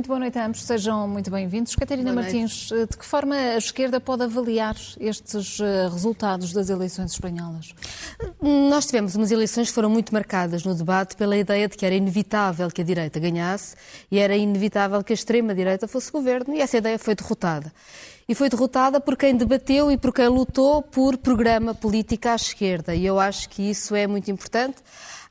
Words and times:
Muito 0.00 0.08
boa 0.08 0.20
noite 0.20 0.38
a 0.38 0.46
ambos, 0.46 0.62
sejam 0.62 1.06
muito 1.06 1.30
bem-vindos. 1.30 1.76
Catarina 1.76 2.10
Martins, 2.10 2.70
eh, 2.72 2.86
de 2.86 2.96
que 2.96 3.04
forma 3.04 3.34
a 3.34 3.58
esquerda 3.58 4.00
pode 4.00 4.22
avaliar 4.22 4.74
estes 4.98 5.60
eh, 5.60 5.88
resultados 5.92 6.54
das 6.54 6.70
eleições 6.70 7.12
espanholas? 7.12 7.74
Nós 8.40 8.86
tivemos 8.86 9.14
umas 9.14 9.30
eleições 9.30 9.68
que 9.68 9.74
foram 9.74 9.90
muito 9.90 10.10
marcadas 10.14 10.64
no 10.64 10.74
debate 10.74 11.16
pela 11.16 11.36
ideia 11.36 11.68
de 11.68 11.76
que 11.76 11.84
era 11.84 11.94
inevitável 11.94 12.70
que 12.70 12.80
a 12.80 12.84
direita 12.84 13.20
ganhasse 13.20 13.76
e 14.10 14.18
era 14.18 14.34
inevitável 14.34 15.04
que 15.04 15.12
a 15.12 15.14
extrema-direita 15.14 15.86
fosse 15.86 16.10
governo, 16.10 16.54
e 16.54 16.62
essa 16.62 16.78
ideia 16.78 16.98
foi 16.98 17.14
derrotada. 17.14 17.70
E 18.26 18.34
foi 18.34 18.48
derrotada 18.48 19.02
por 19.02 19.18
quem 19.18 19.36
debateu 19.36 19.90
e 19.90 19.98
por 19.98 20.14
quem 20.14 20.28
lutou 20.28 20.80
por 20.80 21.18
programa 21.18 21.74
político 21.74 22.26
à 22.26 22.36
esquerda. 22.36 22.94
E 22.94 23.04
eu 23.04 23.20
acho 23.20 23.50
que 23.50 23.68
isso 23.68 23.94
é 23.94 24.06
muito 24.06 24.30
importante. 24.30 24.76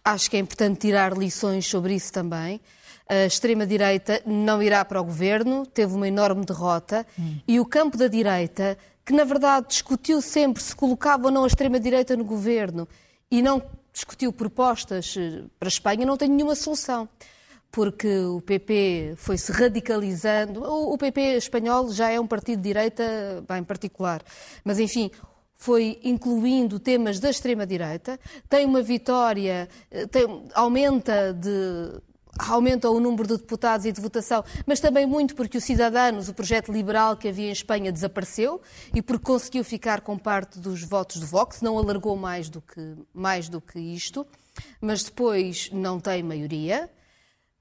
Acho 0.06 0.30
que 0.30 0.38
é 0.38 0.40
importante 0.40 0.78
tirar 0.82 1.18
lições 1.18 1.66
sobre 1.66 1.96
isso 1.96 2.14
também 2.14 2.62
a 3.10 3.26
extrema-direita 3.26 4.22
não 4.24 4.62
irá 4.62 4.86
para 4.86 5.02
o 5.02 5.04
governo, 5.04 5.66
teve 5.66 5.96
uma 5.96 6.08
enorme 6.08 6.46
derrota, 6.46 7.06
hum. 7.18 7.40
e 7.48 7.60
o 7.60 7.66
campo 7.66 7.98
da 7.98 8.08
direita, 8.08 8.78
que 9.04 9.12
na 9.12 9.24
verdade 9.24 9.70
discutiu 9.70 10.22
sempre 10.22 10.62
se 10.62 10.76
colocava 10.76 11.26
ou 11.26 11.32
não 11.32 11.44
a 11.44 11.48
extrema-direita 11.48 12.16
no 12.16 12.24
governo 12.24 12.88
e 13.32 13.42
não 13.42 13.64
discutiu 13.92 14.32
propostas 14.32 15.16
eh, 15.18 15.44
para 15.60 15.68
a 15.68 15.70
Espanha, 15.70 16.06
não 16.06 16.16
tem 16.16 16.30
nenhuma 16.30 16.54
solução. 16.56 17.10
Porque 17.72 18.08
o 18.08 18.42
PP 18.42 19.14
foi-se 19.16 19.52
radicalizando. 19.52 20.64
O 20.64 20.98
PP 20.98 21.38
espanhol 21.38 21.92
já 21.92 22.10
é 22.10 22.20
um 22.20 22.26
partido 22.26 22.58
de 22.58 22.64
direita, 22.64 23.44
bem 23.48 23.64
particular. 23.64 24.24
Mas, 24.64 24.80
enfim, 24.80 25.12
foi 25.54 26.00
incluindo 26.04 26.80
temas 26.80 27.20
da 27.20 27.30
extrema-direita, 27.30 28.20
tem 28.48 28.66
uma 28.66 28.82
vitória, 28.82 29.68
eh, 29.92 30.08
tem, 30.08 30.26
aumenta 30.54 31.34
de 31.34 32.02
aumenta 32.48 32.90
o 32.90 33.00
número 33.00 33.28
de 33.28 33.38
deputados 33.38 33.86
e 33.86 33.92
de 33.92 34.00
votação, 34.00 34.44
mas 34.66 34.80
também 34.80 35.06
muito 35.06 35.36
porque 35.36 35.58
o 35.58 35.62
Cidadanos, 35.62 36.30
o 36.30 36.34
projeto 36.34 36.72
liberal 36.72 37.18
que 37.18 37.28
havia 37.28 37.50
em 37.50 37.52
Espanha, 37.52 37.92
desapareceu 37.92 38.62
e 38.94 39.02
porque 39.02 39.26
conseguiu 39.26 39.64
ficar 39.64 40.02
com 40.02 40.18
parte 40.18 40.60
dos 40.60 40.84
votos 40.84 41.18
do 41.20 41.26
Vox, 41.26 41.62
não 41.62 41.78
alargou 41.78 42.16
mais 42.16 42.50
do 42.50 42.62
que, 42.62 42.96
mais 43.14 43.50
do 43.50 43.60
que 43.60 43.80
isto, 43.80 44.26
mas 44.80 45.04
depois 45.04 45.70
não 45.72 46.00
tem 46.00 46.24
maioria. 46.24 46.90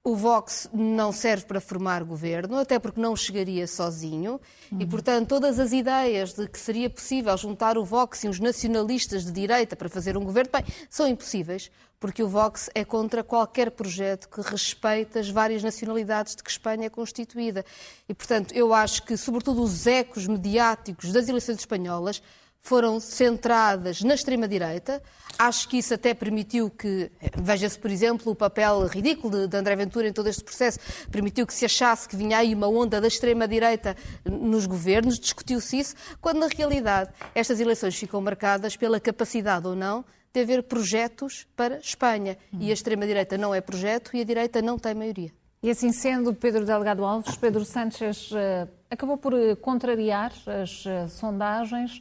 O 0.08 0.16
Vox 0.16 0.70
não 0.72 1.12
serve 1.12 1.44
para 1.44 1.60
formar 1.60 2.02
governo, 2.02 2.56
até 2.56 2.78
porque 2.78 2.98
não 2.98 3.14
chegaria 3.14 3.66
sozinho, 3.66 4.40
uhum. 4.72 4.80
e 4.80 4.86
portanto 4.86 5.28
todas 5.28 5.60
as 5.60 5.70
ideias 5.70 6.32
de 6.32 6.48
que 6.48 6.58
seria 6.58 6.88
possível 6.88 7.36
juntar 7.36 7.76
o 7.76 7.84
Vox 7.84 8.24
e 8.24 8.28
os 8.28 8.40
nacionalistas 8.40 9.26
de 9.26 9.32
direita 9.32 9.76
para 9.76 9.86
fazer 9.86 10.16
um 10.16 10.24
governo, 10.24 10.50
bem, 10.50 10.64
são 10.88 11.06
impossíveis, 11.06 11.70
porque 12.00 12.22
o 12.22 12.28
Vox 12.28 12.70
é 12.74 12.86
contra 12.86 13.22
qualquer 13.22 13.70
projeto 13.70 14.30
que 14.30 14.40
respeite 14.40 15.18
as 15.18 15.28
várias 15.28 15.62
nacionalidades 15.62 16.34
de 16.34 16.42
que 16.42 16.50
Espanha 16.50 16.86
é 16.86 16.88
constituída. 16.88 17.62
E 18.08 18.14
portanto 18.14 18.54
eu 18.54 18.72
acho 18.72 19.02
que, 19.02 19.14
sobretudo, 19.14 19.62
os 19.62 19.86
ecos 19.86 20.26
mediáticos 20.26 21.12
das 21.12 21.28
eleições 21.28 21.58
espanholas 21.58 22.22
foram 22.60 23.00
centradas 23.00 24.02
na 24.02 24.14
extrema-direita. 24.14 25.02
Acho 25.38 25.68
que 25.68 25.78
isso 25.78 25.94
até 25.94 26.12
permitiu 26.14 26.68
que, 26.68 27.10
veja-se, 27.36 27.78
por 27.78 27.90
exemplo, 27.90 28.32
o 28.32 28.34
papel 28.34 28.86
ridículo 28.86 29.46
de, 29.46 29.56
André 29.56 29.76
Ventura 29.76 30.08
em 30.08 30.12
todo 30.12 30.28
este 30.28 30.42
processo, 30.42 30.78
permitiu 31.10 31.46
que 31.46 31.54
se 31.54 31.64
achasse 31.64 32.08
que 32.08 32.16
vinha 32.16 32.38
aí 32.38 32.54
uma 32.54 32.66
onda 32.66 33.00
da 33.00 33.06
extrema-direita 33.06 33.96
nos 34.24 34.66
governos, 34.66 35.18
discutiu-se 35.18 35.78
isso, 35.78 35.94
quando 36.20 36.38
na 36.38 36.48
realidade 36.48 37.10
estas 37.34 37.60
eleições 37.60 37.96
ficam 37.96 38.20
marcadas 38.20 38.76
pela 38.76 38.98
capacidade 38.98 39.66
ou 39.66 39.76
não 39.76 40.04
de 40.32 40.40
haver 40.40 40.62
projetos 40.64 41.46
para 41.56 41.78
Espanha. 41.78 42.36
E 42.52 42.70
a 42.70 42.74
extrema-direita 42.74 43.38
não 43.38 43.54
é 43.54 43.60
projeto 43.60 44.10
e 44.14 44.20
a 44.20 44.24
direita 44.24 44.60
não 44.60 44.78
tem 44.78 44.94
maioria. 44.94 45.32
E 45.62 45.70
assim 45.70 45.90
sendo, 45.90 46.32
Pedro 46.34 46.64
Delgado 46.64 47.04
Alves, 47.04 47.36
Pedro 47.36 47.64
Sánchez 47.64 48.30
uh, 48.30 48.68
acabou 48.88 49.16
por 49.16 49.34
eh, 49.34 49.56
contrariar 49.56 50.32
as 50.62 50.86
uh, 50.86 51.08
sondagens 51.08 52.00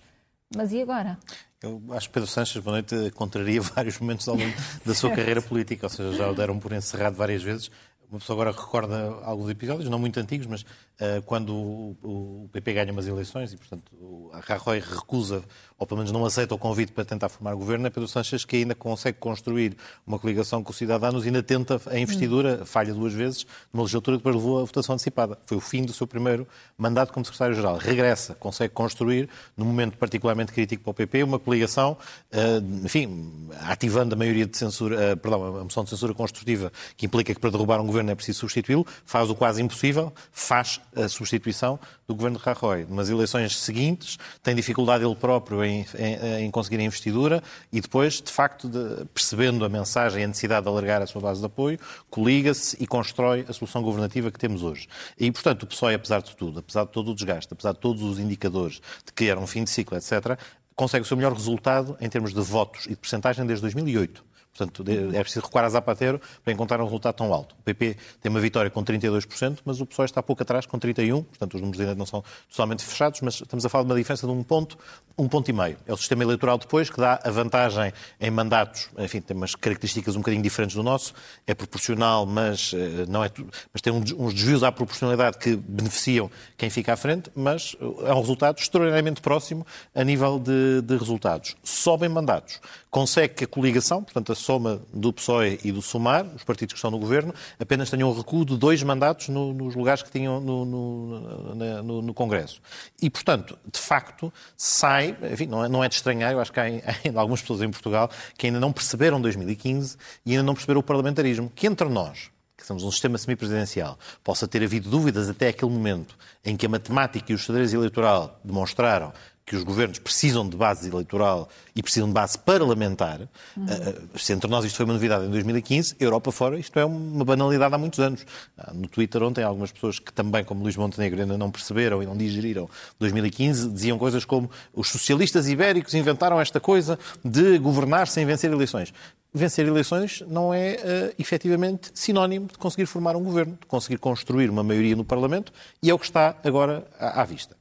mas 0.56 0.72
e 0.72 0.82
agora? 0.82 1.18
Eu 1.62 1.82
acho 1.92 2.08
que 2.08 2.14
Pedro 2.14 2.30
Sanches, 2.30 2.62
boa 2.62 2.74
noite, 2.74 3.12
contraria 3.12 3.60
vários 3.76 4.00
momentos 4.00 4.28
ao 4.28 4.36
longo 4.36 4.54
da 4.86 4.94
sua 4.94 5.10
carreira 5.16 5.42
política, 5.42 5.88
ou 5.88 5.90
seja, 5.90 6.14
já 6.14 6.30
o 6.30 6.36
deram 6.36 6.60
por 6.60 6.72
encerrado 6.72 7.16
várias 7.16 7.42
vezes. 7.42 7.72
Uma 8.10 8.20
pessoa 8.20 8.42
agora 8.42 8.58
recorda 8.58 9.20
alguns 9.24 9.50
episódios, 9.50 9.90
não 9.90 10.00
muito 10.00 10.18
antigos, 10.18 10.48
mas 10.48 10.62
uh, 10.62 11.22
quando 11.26 11.54
o, 11.54 11.98
o, 12.02 12.50
PP 12.54 12.74
ganha 12.74 12.92
umas 12.94 13.06
eleições 13.06 13.52
e, 13.52 13.58
portanto, 13.58 13.92
o 14.00 14.32
Rajoy 14.34 14.80
recusa 14.80 15.44
ou 15.78 15.86
pelo 15.86 16.00
menos 16.00 16.12
não 16.12 16.26
aceita 16.26 16.56
o 16.56 16.58
convite 16.58 16.92
para 16.92 17.06
tentar 17.06 17.30
formar 17.30 17.54
governo, 17.54 17.86
é 17.86 17.90
Pedro 17.90 18.08
Sanches 18.08 18.44
que 18.44 18.56
ainda 18.58 18.74
consegue 18.74 19.18
construir 19.20 19.78
uma 20.06 20.18
coligação 20.18 20.64
com 20.64 20.72
os 20.72 20.78
cidadãos 20.78 21.24
e 21.24 21.28
ainda 21.28 21.44
tenta 21.44 21.80
a 21.86 22.00
investidura, 22.00 22.66
falha 22.66 22.94
duas 22.94 23.14
vezes, 23.14 23.46
numa 23.72 23.84
legislatura 23.84 24.18
que 24.18 24.24
depois 24.24 24.36
levou 24.36 24.60
a 24.60 24.64
votação 24.64 24.96
antecipada. 24.96 25.38
Foi 25.46 25.58
o 25.58 25.62
fim 25.62 25.84
do 25.84 25.94
seu 25.94 26.08
primeiro 26.08 26.48
mandato 26.78 27.14
como 27.14 27.26
secretário-geral. 27.26 27.78
Regressa, 27.78 28.34
consegue 28.34 28.74
construir, 28.74 29.30
num 29.56 29.66
momento 29.66 29.98
particularmente 29.98 30.52
crítico 30.52 30.84
para 30.84 30.92
o 30.92 30.94
PP, 30.94 31.24
uma 31.24 31.38
coligação, 31.38 31.96
eh, 32.32 32.60
enfim, 32.84 33.50
ativando 33.62 34.16
a 34.16 34.18
maioria 34.18 34.48
de 34.48 34.58
censura, 34.58 35.00
eh, 35.00 35.16
perdão, 35.16 35.58
a 35.58 35.64
moção 35.64 35.84
de 35.84 35.92
censura 35.92 36.14
construtiva, 36.14 36.72
que 36.96 37.06
implica 37.06 37.34
que 37.36 37.40
para 37.40 37.52
derrubar 37.52 37.80
um 37.80 37.86
governo 37.86 37.97
é 38.00 38.16
preciso 38.16 38.40
substituí-lo, 38.40 38.86
faz 39.06 39.30
o 39.30 39.36
quase 39.36 39.62
impossível, 39.62 40.14
faz 40.32 40.80
a 40.96 41.08
substituição 41.08 41.80
do 42.08 42.16
governo 42.16 42.38
de 42.38 42.44
Rajoy. 42.44 42.86
Nas 42.90 43.10
eleições 43.10 43.58
seguintes, 43.58 44.18
tem 44.42 44.56
dificuldade 44.56 45.04
ele 45.04 45.16
próprio 45.16 45.64
em, 45.64 45.86
em, 45.98 46.46
em 46.46 46.52
conseguir 46.52 46.80
a 46.80 46.84
investidura 46.84 47.44
e 47.72 47.82
depois, 47.82 48.22
de 48.22 48.32
facto, 48.32 48.70
de, 48.70 49.06
percebendo 49.14 49.66
a 49.66 49.70
mensagem 49.70 50.22
e 50.22 50.24
a 50.24 50.28
necessidade 50.28 50.64
de 50.64 50.70
alargar 50.70 51.02
a 51.02 51.08
sua 51.08 51.22
base 51.22 51.40
de 51.40 51.46
apoio, 51.46 51.80
coliga-se 52.10 52.78
e 52.80 52.88
constrói 52.88 53.46
a 53.48 53.54
solução 53.54 53.82
governativa 53.82 54.32
que 54.32 54.40
temos 54.40 54.64
hoje. 54.64 54.88
E, 55.18 55.32
portanto, 55.32 55.64
o 55.64 55.68
PSOE, 55.68 55.96
apesar 55.96 56.22
de 56.22 56.36
tudo, 56.36 56.60
apesar 56.60 56.86
de 56.86 56.92
todo 56.92 57.12
o 57.12 57.16
desgaste, 57.16 57.54
apesar 57.54 57.74
de 57.74 57.80
todos 57.80 58.02
os 58.04 58.20
indicadores 58.20 58.82
de 59.06 59.14
que 59.14 59.26
era 59.26 59.40
um 59.40 59.48
fim 59.48 59.64
de 59.64 59.70
ciclo, 59.70 59.98
etc., 59.98 60.38
consegue 60.76 61.04
o 61.04 61.08
seu 61.08 61.18
melhor 61.18 61.34
resultado 61.34 61.98
em 62.00 62.08
termos 62.08 62.34
de 62.34 62.40
votos 62.40 62.86
e 62.86 62.90
de 62.90 62.98
percentagem 62.98 63.46
desde 63.46 63.64
2008. 63.64 64.27
Portanto, 64.58 64.84
é 65.14 65.22
preciso 65.22 65.46
recuar 65.46 65.66
a 65.66 65.70
Zapatero 65.70 66.20
para 66.44 66.52
encontrar 66.52 66.82
um 66.82 66.86
resultado 66.86 67.16
tão 67.16 67.32
alto. 67.32 67.56
O 67.60 67.64
PP 67.64 67.96
tem 68.20 68.30
uma 68.30 68.40
vitória 68.40 68.72
com 68.72 68.84
32%, 68.84 69.60
mas 69.64 69.80
o 69.80 69.86
PSOE 69.86 70.06
está 70.06 70.24
pouco 70.24 70.42
atrás, 70.42 70.66
com 70.66 70.80
31%. 70.80 71.26
Portanto, 71.26 71.54
os 71.54 71.62
números 71.62 71.80
ainda 71.80 71.96
não 71.96 72.06
são 72.06 72.24
totalmente 72.50 72.84
fechados, 72.84 73.22
mas 73.22 73.36
estamos 73.36 73.66
a 73.66 73.70
falar 73.70 73.84
de 73.84 73.92
uma 73.92 73.96
diferença 73.96 74.26
de 74.26 74.34
um 74.34 74.42
ponto, 74.42 74.78
um 75.18 75.28
ponto 75.28 75.50
e 75.50 75.54
meio. 75.54 75.78
É 75.86 75.94
o 75.94 75.98
sistema 75.98 76.24
eleitoral 76.24 76.58
depois 76.58 76.90
que 76.90 76.98
dá 76.98 77.20
a 77.24 77.30
vantagem 77.30 77.94
em 78.20 78.32
mandatos, 78.32 78.90
enfim, 78.98 79.22
tem 79.22 79.38
umas 79.38 79.54
características 79.54 80.16
um 80.16 80.20
bocadinho 80.20 80.42
diferentes 80.42 80.76
do 80.76 80.82
nosso. 80.82 81.14
É 81.46 81.54
proporcional, 81.54 82.26
mas, 82.26 82.72
eh, 82.74 83.06
não 83.08 83.24
é, 83.24 83.32
mas 83.72 83.82
tem 83.82 83.94
uns 83.94 84.34
desvios 84.34 84.64
à 84.64 84.72
proporcionalidade 84.72 85.38
que 85.38 85.56
beneficiam 85.56 86.32
quem 86.58 86.70
fica 86.70 86.94
à 86.94 86.98
frente, 86.98 87.30
mas 87.36 87.76
eh, 87.80 88.10
é 88.10 88.14
um 88.14 88.20
resultado 88.20 88.58
extraordinariamente 88.58 89.22
próximo 89.22 89.66
a 89.94 90.04
nível 90.04 90.40
de, 90.40 90.82
de 90.82 90.98
resultados. 90.98 91.56
Sobem 91.64 92.10
mandatos. 92.10 92.60
Consegue 92.90 93.36
que 93.36 93.44
a 93.44 93.48
coligação, 93.48 94.04
portanto, 94.04 94.32
a 94.32 94.36
soma 94.48 94.82
do 94.94 95.12
PSOE 95.12 95.60
e 95.62 95.74
do 95.74 95.82
SUMAR, 95.82 96.26
os 96.34 96.44
partidos 96.46 96.72
que 96.72 96.78
estão 96.78 96.90
no 96.90 96.98
governo, 96.98 97.34
apenas 97.60 97.90
tenham 97.90 98.10
um 98.10 98.14
recuo 98.14 98.46
de 98.46 98.56
dois 98.56 98.82
mandatos 98.82 99.28
no, 99.28 99.52
nos 99.52 99.76
lugares 99.76 100.02
que 100.02 100.10
tinham 100.10 100.40
no, 100.40 100.64
no, 100.64 102.02
no, 102.02 102.14
Congresso. 102.14 102.62
E, 103.02 103.10
portanto, 103.10 103.58
de 103.70 103.78
facto, 103.78 104.32
sai, 104.56 105.18
enfim, 105.34 105.48
não 105.48 105.66
é, 105.66 105.68
não 105.68 105.84
é 105.84 105.90
de 105.90 105.96
estranhar, 105.96 106.32
eu 106.32 106.40
acho 106.40 106.54
que 106.54 106.60
há 106.62 106.64
ainda 106.64 107.20
algumas 107.20 107.42
pessoas 107.42 107.62
em 107.62 107.70
Portugal 107.70 108.10
que 108.38 108.48
ainda 108.48 108.60
não 108.60 108.72
perceberam 108.72 109.20
2015 109.20 109.98
e 110.26 110.32
ainda 110.32 110.44
não 110.44 110.54
perceberam 110.54 110.80
o 110.80 110.84
parlamentarismo, 110.84 111.52
que 111.54 111.68
entre 111.68 111.90
nós, 111.90 112.32
que 112.56 112.66
somos 112.66 112.84
um 112.84 112.92
sistema 112.92 113.18
semipresidencial, 113.18 114.00
possa 114.24 114.48
ter 114.48 114.64
havido 114.64 114.90
dúvidas 114.90 115.28
até 115.28 115.50
aquele 115.50 115.72
momento 115.72 116.18
em 116.46 116.56
que 116.56 116.66
a 116.66 116.70
matemática 116.70 117.34
e 117.34 117.36
o 117.36 117.38
xadrez 117.38 117.74
eleitoral 117.74 118.40
demonstraram 118.46 119.12
que 119.48 119.56
os 119.56 119.64
governos 119.64 119.98
precisam 119.98 120.48
de 120.48 120.58
base 120.58 120.90
eleitoral 120.90 121.48
e 121.74 121.82
precisam 121.82 122.10
de 122.10 122.14
base 122.14 122.38
parlamentar. 122.38 123.22
Uhum. 123.56 123.64
Uh, 123.64 124.20
se 124.20 124.34
entre 124.34 124.52
nós 124.52 124.66
isto 124.66 124.76
foi 124.76 124.84
uma 124.84 124.94
novidade 124.94 125.26
em 125.26 125.30
2015, 125.30 125.96
Europa 126.02 126.34
fora 126.34 126.60
isto 126.60 126.78
é 126.78 126.84
uma 126.84 127.24
banalidade 127.24 127.74
há 127.74 127.78
muitos 127.78 127.98
anos. 128.00 128.24
Uh, 128.58 128.74
no 128.74 128.90
Twitter 128.90 129.24
ontem 129.24 129.46
algumas 129.46 129.72
pessoas 129.72 130.00
que 130.00 130.12
também, 130.12 130.44
como 130.44 130.62
Luís 130.62 130.76
Montenegro, 130.76 131.22
ainda 131.22 131.38
não 131.38 131.50
perceberam 131.50 132.04
e 132.04 132.06
não 132.06 132.18
digeriram 132.18 132.70
2015, 133.00 133.70
diziam 133.70 133.98
coisas 133.98 134.26
como 134.26 134.52
os 134.74 134.90
socialistas 134.90 135.48
ibéricos 135.48 135.94
inventaram 135.94 136.42
esta 136.42 136.60
coisa 136.60 137.00
de 137.24 137.58
governar 137.58 138.10
sem 138.10 138.26
vencer 138.26 138.52
eleições 138.52 138.94
vencer 139.34 139.68
eleições 139.68 140.24
não 140.28 140.52
é 140.54 140.74
uh, 140.74 141.16
efetivamente 141.20 141.92
sinónimo 141.94 142.48
de 142.48 142.58
conseguir 142.58 142.88
formar 142.88 143.16
um 143.16 143.24
governo, 143.24 143.58
de 143.60 143.68
conseguir 143.68 144.00
construir 144.00 144.50
uma 144.50 144.64
maioria 144.64 144.96
no 144.96 145.04
Parlamento, 145.04 145.54
e 145.84 145.92
é 145.92 145.94
o 145.94 146.00
que 146.00 146.06
está 146.06 146.36
agora 146.44 146.88
à, 146.98 147.22
à 147.22 147.26
vista. 147.26 147.56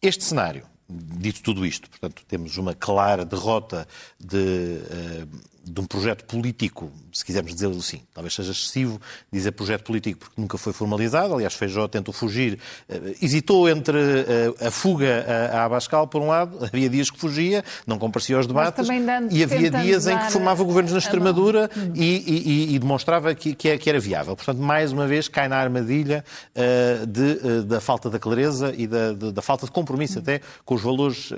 Este 0.00 0.24
cenário 0.24 0.64
dito 0.88 1.42
tudo 1.42 1.66
isto, 1.66 1.88
portanto, 1.90 2.24
temos 2.26 2.56
uma 2.56 2.74
clara 2.74 3.24
derrota 3.24 3.86
de, 4.18 4.80
eh, 4.90 5.26
de 5.68 5.80
um 5.80 5.84
projeto 5.84 6.24
político, 6.24 6.90
se 7.12 7.24
quisermos 7.24 7.54
dizer 7.54 7.68
assim. 7.68 8.00
Talvez 8.14 8.34
seja 8.34 8.52
excessivo 8.52 9.00
dizer 9.32 9.52
projeto 9.52 9.84
político 9.84 10.20
porque 10.20 10.40
nunca 10.40 10.56
foi 10.56 10.72
formalizado. 10.72 11.34
Aliás, 11.34 11.54
Feijó 11.54 11.86
tentou 11.86 12.12
fugir, 12.12 12.58
uh, 12.88 13.14
hesitou 13.20 13.68
entre 13.68 13.96
uh, 13.96 14.66
a 14.66 14.70
fuga 14.70 15.52
a, 15.52 15.64
Abascal, 15.64 16.06
por 16.06 16.22
um 16.22 16.28
lado, 16.28 16.64
havia 16.64 16.88
dias 16.88 17.10
que 17.10 17.18
fugia, 17.18 17.64
não 17.86 17.98
comparecia 17.98 18.36
aos 18.36 18.46
debates, 18.46 18.86
dando, 18.86 19.32
e 19.32 19.42
havia 19.42 19.70
dias 19.70 20.06
em 20.06 20.16
que 20.18 20.32
formava 20.32 20.62
governos 20.64 20.92
na 20.92 20.98
Extremadura 20.98 21.70
e, 21.94 22.70
e, 22.70 22.74
e, 22.74 22.78
demonstrava 22.78 23.34
que, 23.34 23.54
que, 23.54 23.88
era 23.88 24.00
viável. 24.00 24.34
Portanto, 24.34 24.58
mais 24.58 24.92
uma 24.92 25.06
vez, 25.06 25.28
cai 25.28 25.48
na 25.48 25.56
armadilha 25.56 26.24
uh, 26.54 27.06
de, 27.06 27.62
da 27.64 27.80
falta 27.80 28.08
da 28.08 28.18
clareza 28.18 28.72
e 28.76 28.86
da, 28.86 29.12
da 29.12 29.42
falta 29.42 29.66
de 29.66 29.72
compromisso 29.72 30.18
até 30.18 30.40
com 30.64 30.74
os 30.74 30.82
valores 30.82 31.32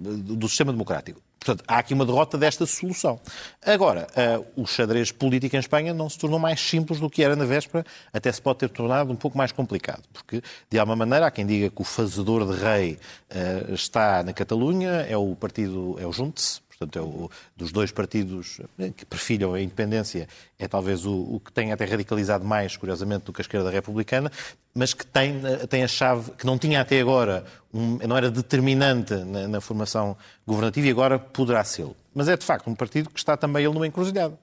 do 0.00 0.48
sistema 0.48 0.72
democrático. 0.72 1.20
Portanto, 1.48 1.64
há 1.66 1.78
aqui 1.78 1.94
uma 1.94 2.04
derrota 2.04 2.36
desta 2.36 2.66
solução. 2.66 3.18
Agora, 3.64 4.06
uh, 4.14 4.62
o 4.62 4.66
xadrez 4.66 5.10
político 5.10 5.56
em 5.56 5.58
Espanha 5.58 5.94
não 5.94 6.06
se 6.06 6.18
tornou 6.18 6.38
mais 6.38 6.60
simples 6.60 7.00
do 7.00 7.08
que 7.08 7.22
era 7.22 7.34
na 7.34 7.46
véspera, 7.46 7.86
até 8.12 8.30
se 8.30 8.42
pode 8.42 8.58
ter 8.58 8.68
tornado 8.68 9.10
um 9.10 9.16
pouco 9.16 9.38
mais 9.38 9.50
complicado, 9.50 10.02
porque, 10.12 10.42
de 10.68 10.78
alguma 10.78 10.96
maneira, 10.96 11.26
há 11.26 11.30
quem 11.30 11.46
diga 11.46 11.70
que 11.70 11.80
o 11.80 11.84
fazedor 11.84 12.46
de 12.52 12.62
rei 12.62 12.98
uh, 13.30 13.72
está 13.72 14.22
na 14.22 14.34
Catalunha, 14.34 15.06
é 15.08 15.16
o 15.16 15.34
partido, 15.34 15.96
é 15.98 16.06
o 16.06 16.12
Junts, 16.12 16.60
portanto, 16.78 16.98
é 16.98 17.02
o, 17.02 17.30
dos 17.56 17.72
dois 17.72 17.90
partidos 17.90 18.60
eh, 18.78 18.90
que 18.96 19.04
perfilham 19.04 19.52
a 19.52 19.60
independência, 19.60 20.28
é 20.58 20.68
talvez 20.68 21.04
o, 21.04 21.12
o, 21.12 21.40
que 21.44 21.52
tem 21.52 21.72
até 21.72 21.84
radicalizado 21.84 22.44
mais, 22.44 22.76
curiosamente, 22.76 23.24
do 23.24 23.32
que 23.32 23.40
a 23.40 23.42
esquerda 23.42 23.70
republicana, 23.70 24.30
mas 24.72 24.94
que 24.94 25.04
tem, 25.04 25.40
eh, 25.44 25.66
tem 25.66 25.82
a 25.82 25.88
chave, 25.88 26.30
que 26.32 26.46
não 26.46 26.56
tinha 26.56 26.80
até 26.80 27.00
agora, 27.00 27.44
um, 27.74 27.98
não 28.06 28.16
era 28.16 28.30
determinante 28.30 29.14
na, 29.14 29.48
na 29.48 29.60
formação 29.60 30.16
governativa 30.46 30.86
e 30.86 30.90
agora 30.90 31.18
poderá 31.18 31.64
ser. 31.64 31.88
Mas 32.14 32.28
é, 32.28 32.36
de 32.36 32.44
facto, 32.44 32.68
um 32.68 32.74
partido 32.74 33.10
que 33.10 33.18
está 33.18 33.36
também 33.36 33.64
ele 33.64 33.74
numa 33.74 33.86
encruzilhada. 33.86 34.38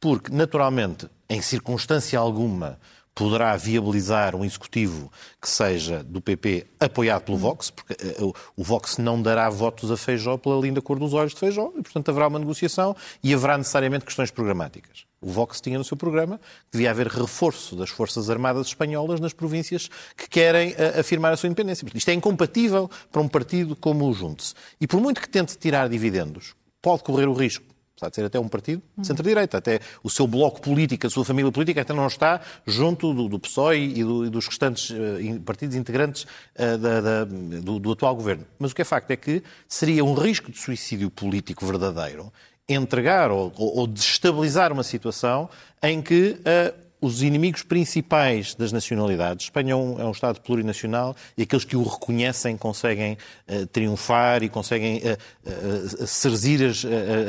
Porque, 0.00 0.32
naturalmente, 0.32 1.08
em 1.28 1.40
circunstância 1.40 2.18
alguma, 2.18 2.78
poderá 3.14 3.56
viabilizar 3.56 4.34
um 4.34 4.44
executivo 4.44 5.10
que 5.40 5.48
seja 5.48 6.02
do 6.02 6.20
PP 6.20 6.66
apoiado 6.78 7.24
pelo 7.24 7.38
Vox, 7.38 7.70
porque 7.70 7.92
eh, 7.92 8.16
o 8.56 8.64
Vox 8.64 8.98
não 8.98 9.20
dará 9.20 9.48
votos 9.50 9.90
a 9.90 9.96
Feijó 9.96 10.36
pela 10.36 10.60
linda 10.60 10.80
cor 10.80 10.98
dos 10.98 11.12
olhos 11.12 11.34
de 11.34 11.40
Feijó, 11.40 11.72
e 11.76 11.82
portanto 11.82 12.08
haverá 12.08 12.28
uma 12.28 12.38
negociação 12.38 12.96
e 13.22 13.34
haverá 13.34 13.58
necessariamente 13.58 14.04
questões 14.04 14.30
programáticas. 14.30 15.04
O 15.20 15.30
Vox 15.30 15.60
tinha 15.60 15.76
no 15.76 15.84
seu 15.84 15.96
programa 15.96 16.38
que 16.38 16.72
devia 16.72 16.90
haver 16.90 17.08
reforço 17.08 17.76
das 17.76 17.90
Forças 17.90 18.30
Armadas 18.30 18.68
espanholas 18.68 19.20
nas 19.20 19.34
províncias 19.34 19.90
que 20.16 20.28
querem 20.28 20.70
uh, 20.70 21.00
afirmar 21.00 21.32
a 21.32 21.36
sua 21.36 21.48
independência. 21.48 21.86
Isto 21.94 22.08
é 22.08 22.14
incompatível 22.14 22.90
para 23.12 23.20
um 23.20 23.28
partido 23.28 23.76
como 23.76 24.08
o 24.08 24.14
Junte-se. 24.14 24.54
E 24.80 24.86
por 24.86 24.98
muito 24.98 25.20
que 25.20 25.28
tente 25.28 25.58
tirar 25.58 25.90
dividendos, 25.90 26.54
pode 26.80 27.02
correr 27.02 27.28
o 27.28 27.34
risco 27.34 27.69
apesar 28.00 28.08
de 28.08 28.16
ser 28.16 28.24
até 28.24 28.40
um 28.40 28.48
partido 28.48 28.82
de 28.96 29.06
centro-direita, 29.06 29.58
até 29.58 29.80
o 30.02 30.08
seu 30.08 30.26
bloco 30.26 30.60
político, 30.60 31.06
a 31.06 31.10
sua 31.10 31.24
família 31.24 31.52
política 31.52 31.82
até 31.82 31.92
não 31.92 32.06
está 32.06 32.40
junto 32.66 33.12
do, 33.12 33.28
do 33.28 33.38
PSOE 33.38 33.98
e, 33.98 34.04
do, 34.04 34.26
e, 34.26 34.30
dos 34.30 34.46
restantes 34.46 34.90
uh, 34.90 35.40
partidos 35.44 35.76
integrantes 35.76 36.24
uh, 36.24 36.78
da, 36.78 37.00
da, 37.00 37.24
do, 37.24 37.78
do, 37.78 37.92
atual 37.92 38.14
governo. 38.16 38.46
Mas 38.58 38.72
o 38.72 38.74
que 38.74 38.82
é 38.82 38.84
facto 38.84 39.10
é 39.10 39.16
que 39.16 39.42
seria 39.68 40.04
um 40.04 40.14
risco 40.14 40.50
de 40.50 40.58
suicídio 40.58 41.10
político 41.10 41.66
verdadeiro 41.66 42.32
entregar 42.68 43.30
ou, 43.30 43.52
ou, 43.56 43.78
ou 43.78 43.86
destabilizar 43.86 44.72
uma 44.72 44.84
situação 44.84 45.50
em 45.82 46.00
que 46.00 46.38
uh, 46.40 46.89
os 47.00 47.22
inimigos 47.22 47.62
principais 47.62 48.54
das 48.54 48.72
nacionalidades. 48.72 49.46
Espanha 49.46 49.72
é 49.72 49.76
um, 49.76 50.00
é 50.00 50.04
um, 50.04 50.10
Estado 50.10 50.40
plurinacional 50.40 51.16
e 51.36 51.42
aqueles 51.42 51.64
que 51.64 51.76
o 51.76 51.82
reconhecem 51.82 52.56
conseguem 52.56 53.16
uh, 53.48 53.66
triunfar 53.66 54.42
e 54.42 54.48
conseguem 54.48 54.98
uh, 54.98 56.02
uh, 56.02 56.06
serzir 56.06 56.62
as, 56.62 56.84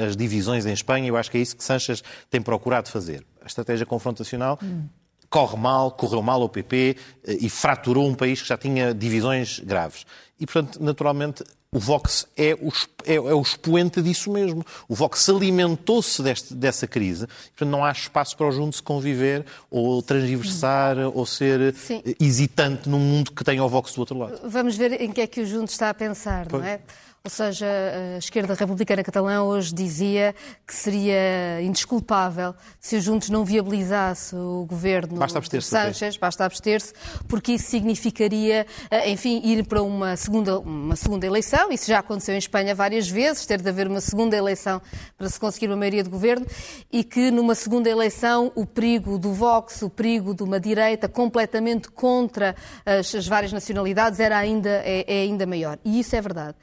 as, 0.07 0.17
divisões 0.17 0.65
em 0.65 0.73
Espanha. 0.73 1.07
Eu 1.07 1.15
acho 1.15 1.31
que 1.31 1.37
é 1.37 1.41
isso 1.41 1.55
que 1.55 1.63
Sanches 1.63 2.03
tem 2.29 2.41
procurado 2.41 2.89
fazer. 2.89 3.25
A 3.41 3.45
estratégia 3.45 3.85
confrontacional 3.85 4.59
hum. 4.61 4.83
corre 5.29 5.57
mal, 5.57 5.91
correu 5.91 6.21
mal 6.21 6.41
ao 6.41 6.49
PP 6.49 6.97
e 7.39 7.49
fraturou 7.49 8.07
um 8.07 8.13
país 8.13 8.41
que 8.41 8.47
já 8.47 8.57
tinha 8.57 8.93
divisões 8.93 9.59
graves. 9.59 10.05
E, 10.41 10.45
portanto, 10.47 10.83
naturalmente, 10.83 11.43
o 11.71 11.77
Vox 11.77 12.27
é 12.35 12.55
o, 12.55 12.69
é, 13.05 13.13
é 13.13 13.19
o 13.19 13.41
expoente 13.41 14.01
disso 14.01 14.31
mesmo. 14.31 14.65
O 14.89 14.95
Vox 14.95 15.29
alimentou-se 15.29 16.23
dessa 16.55 16.87
crise. 16.87 17.27
Portanto, 17.27 17.69
não 17.69 17.85
há 17.85 17.91
espaço 17.91 18.35
para 18.35 18.47
o 18.47 18.51
junto 18.51 18.75
se 18.75 18.81
conviver 18.81 19.45
ou 19.69 20.01
transversar 20.01 20.97
ou 20.97 21.25
ser 21.27 21.75
Sim. 21.75 22.01
hesitante 22.19 22.89
num 22.89 22.97
mundo 22.97 23.31
que 23.31 23.43
tem 23.43 23.61
o 23.61 23.69
Vox 23.69 23.93
do 23.93 23.99
outro 23.99 24.17
lado. 24.17 24.39
Vamos 24.49 24.75
ver 24.75 24.99
em 24.99 25.11
que 25.11 25.21
é 25.21 25.27
que 25.27 25.41
o 25.41 25.45
junto 25.45 25.69
está 25.69 25.91
a 25.91 25.93
pensar, 25.93 26.47
pois. 26.47 26.63
não 26.63 26.67
é? 26.67 26.81
Ou 27.23 27.29
seja, 27.29 27.67
a 28.15 28.17
esquerda 28.17 28.55
republicana 28.55 29.03
catalã 29.03 29.43
hoje 29.43 29.75
dizia 29.75 30.33
que 30.65 30.73
seria 30.73 31.61
indesculpável 31.61 32.55
se 32.79 32.95
o 32.95 33.01
Juntos 33.01 33.29
não 33.29 33.45
viabilizasse 33.45 34.35
o 34.35 34.65
governo 34.67 35.17
basta 35.17 35.39
de 35.39 35.61
Sánchez, 35.61 36.17
basta 36.17 36.45
abster-se, 36.45 36.93
porque 37.27 37.51
isso 37.51 37.69
significaria, 37.69 38.65
eh, 38.89 39.11
enfim, 39.11 39.39
ir 39.43 39.63
para 39.67 39.83
uma 39.83 40.15
segunda, 40.15 40.30
uma 40.39 40.95
segunda 40.95 41.25
eleição. 41.25 41.71
Isso 41.71 41.87
já 41.87 41.99
aconteceu 41.99 42.35
em 42.35 42.37
Espanha 42.37 42.73
várias 42.73 43.09
vezes, 43.09 43.45
ter 43.45 43.61
de 43.61 43.67
haver 43.67 43.87
uma 43.87 44.01
segunda 44.01 44.35
eleição 44.35 44.81
para 45.17 45.29
se 45.29 45.39
conseguir 45.39 45.67
uma 45.67 45.75
maioria 45.75 46.03
de 46.03 46.09
governo 46.09 46.45
e 46.91 47.03
que 47.03 47.31
numa 47.31 47.55
segunda 47.55 47.89
eleição 47.89 48.51
o 48.55 48.65
perigo 48.65 49.17
do 49.17 49.33
Vox, 49.33 49.81
o 49.81 49.89
perigo 49.89 50.33
de 50.33 50.43
uma 50.43 50.59
direita 50.59 51.09
completamente 51.09 51.89
contra 51.89 52.55
as, 52.85 53.13
as 53.13 53.27
várias 53.27 53.51
nacionalidades 53.51 54.19
era 54.19 54.37
ainda, 54.37 54.69
é, 54.85 55.05
é 55.07 55.21
ainda 55.23 55.45
maior. 55.45 55.77
E 55.83 55.99
isso 55.99 56.15
é 56.15 56.21
verdade. 56.21 56.55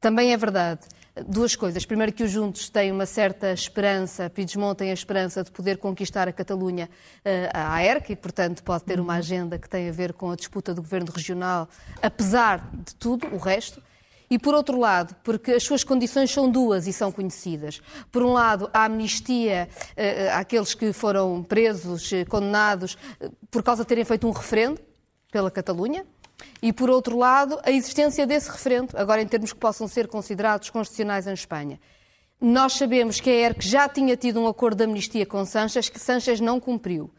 Também 0.00 0.32
é 0.32 0.36
verdade 0.36 0.80
duas 1.26 1.54
coisas. 1.54 1.84
Primeiro, 1.84 2.12
que 2.12 2.24
os 2.24 2.30
Juntos 2.30 2.68
têm 2.68 2.90
uma 2.90 3.06
certa 3.06 3.52
esperança, 3.52 4.28
Puigdemont 4.28 4.76
tem 4.76 4.90
a 4.90 4.94
esperança 4.94 5.44
de 5.44 5.50
poder 5.50 5.78
conquistar 5.78 6.28
a 6.28 6.32
Catalunha 6.32 6.88
uh, 7.24 7.28
à 7.52 7.84
ERC 7.84 8.12
e, 8.12 8.16
portanto, 8.16 8.62
pode 8.62 8.84
ter 8.84 8.98
uma 8.98 9.14
agenda 9.14 9.58
que 9.58 9.68
tem 9.68 9.88
a 9.88 9.92
ver 9.92 10.12
com 10.12 10.30
a 10.30 10.36
disputa 10.36 10.74
do 10.74 10.82
governo 10.82 11.12
regional, 11.14 11.68
apesar 12.02 12.68
de 12.72 12.94
tudo, 12.96 13.26
o 13.28 13.38
resto. 13.38 13.80
E 14.28 14.38
por 14.38 14.54
outro 14.54 14.78
lado, 14.80 15.14
porque 15.22 15.52
as 15.52 15.62
suas 15.62 15.84
condições 15.84 16.30
são 16.30 16.50
duas 16.50 16.86
e 16.86 16.92
são 16.92 17.12
conhecidas. 17.12 17.80
Por 18.10 18.22
um 18.22 18.32
lado, 18.32 18.68
a 18.72 18.86
amnistia 18.86 19.68
uh, 19.70 20.38
àqueles 20.38 20.74
que 20.74 20.92
foram 20.92 21.42
presos, 21.44 22.10
condenados, 22.28 22.94
uh, 23.20 23.30
por 23.50 23.62
causa 23.62 23.84
de 23.84 23.88
terem 23.88 24.04
feito 24.04 24.26
um 24.26 24.32
referendo 24.32 24.80
pela 25.30 25.50
Catalunha, 25.50 26.04
e, 26.62 26.72
por 26.72 26.90
outro 26.90 27.16
lado, 27.16 27.58
a 27.62 27.70
existência 27.70 28.26
desse 28.26 28.50
referendo, 28.50 28.96
agora 28.96 29.22
em 29.22 29.26
termos 29.26 29.52
que 29.52 29.58
possam 29.58 29.86
ser 29.86 30.08
considerados 30.08 30.70
constitucionais 30.70 31.26
em 31.26 31.32
Espanha. 31.32 31.80
Nós 32.40 32.74
sabemos 32.74 33.20
que 33.20 33.30
a 33.30 33.32
ERC 33.32 33.62
já 33.62 33.88
tinha 33.88 34.16
tido 34.16 34.40
um 34.40 34.46
acordo 34.46 34.78
de 34.78 34.84
amnistia 34.84 35.24
com 35.24 35.44
Sanches, 35.44 35.88
que 35.88 35.98
Sanches 35.98 36.40
não 36.40 36.60
cumpriu. 36.60 37.10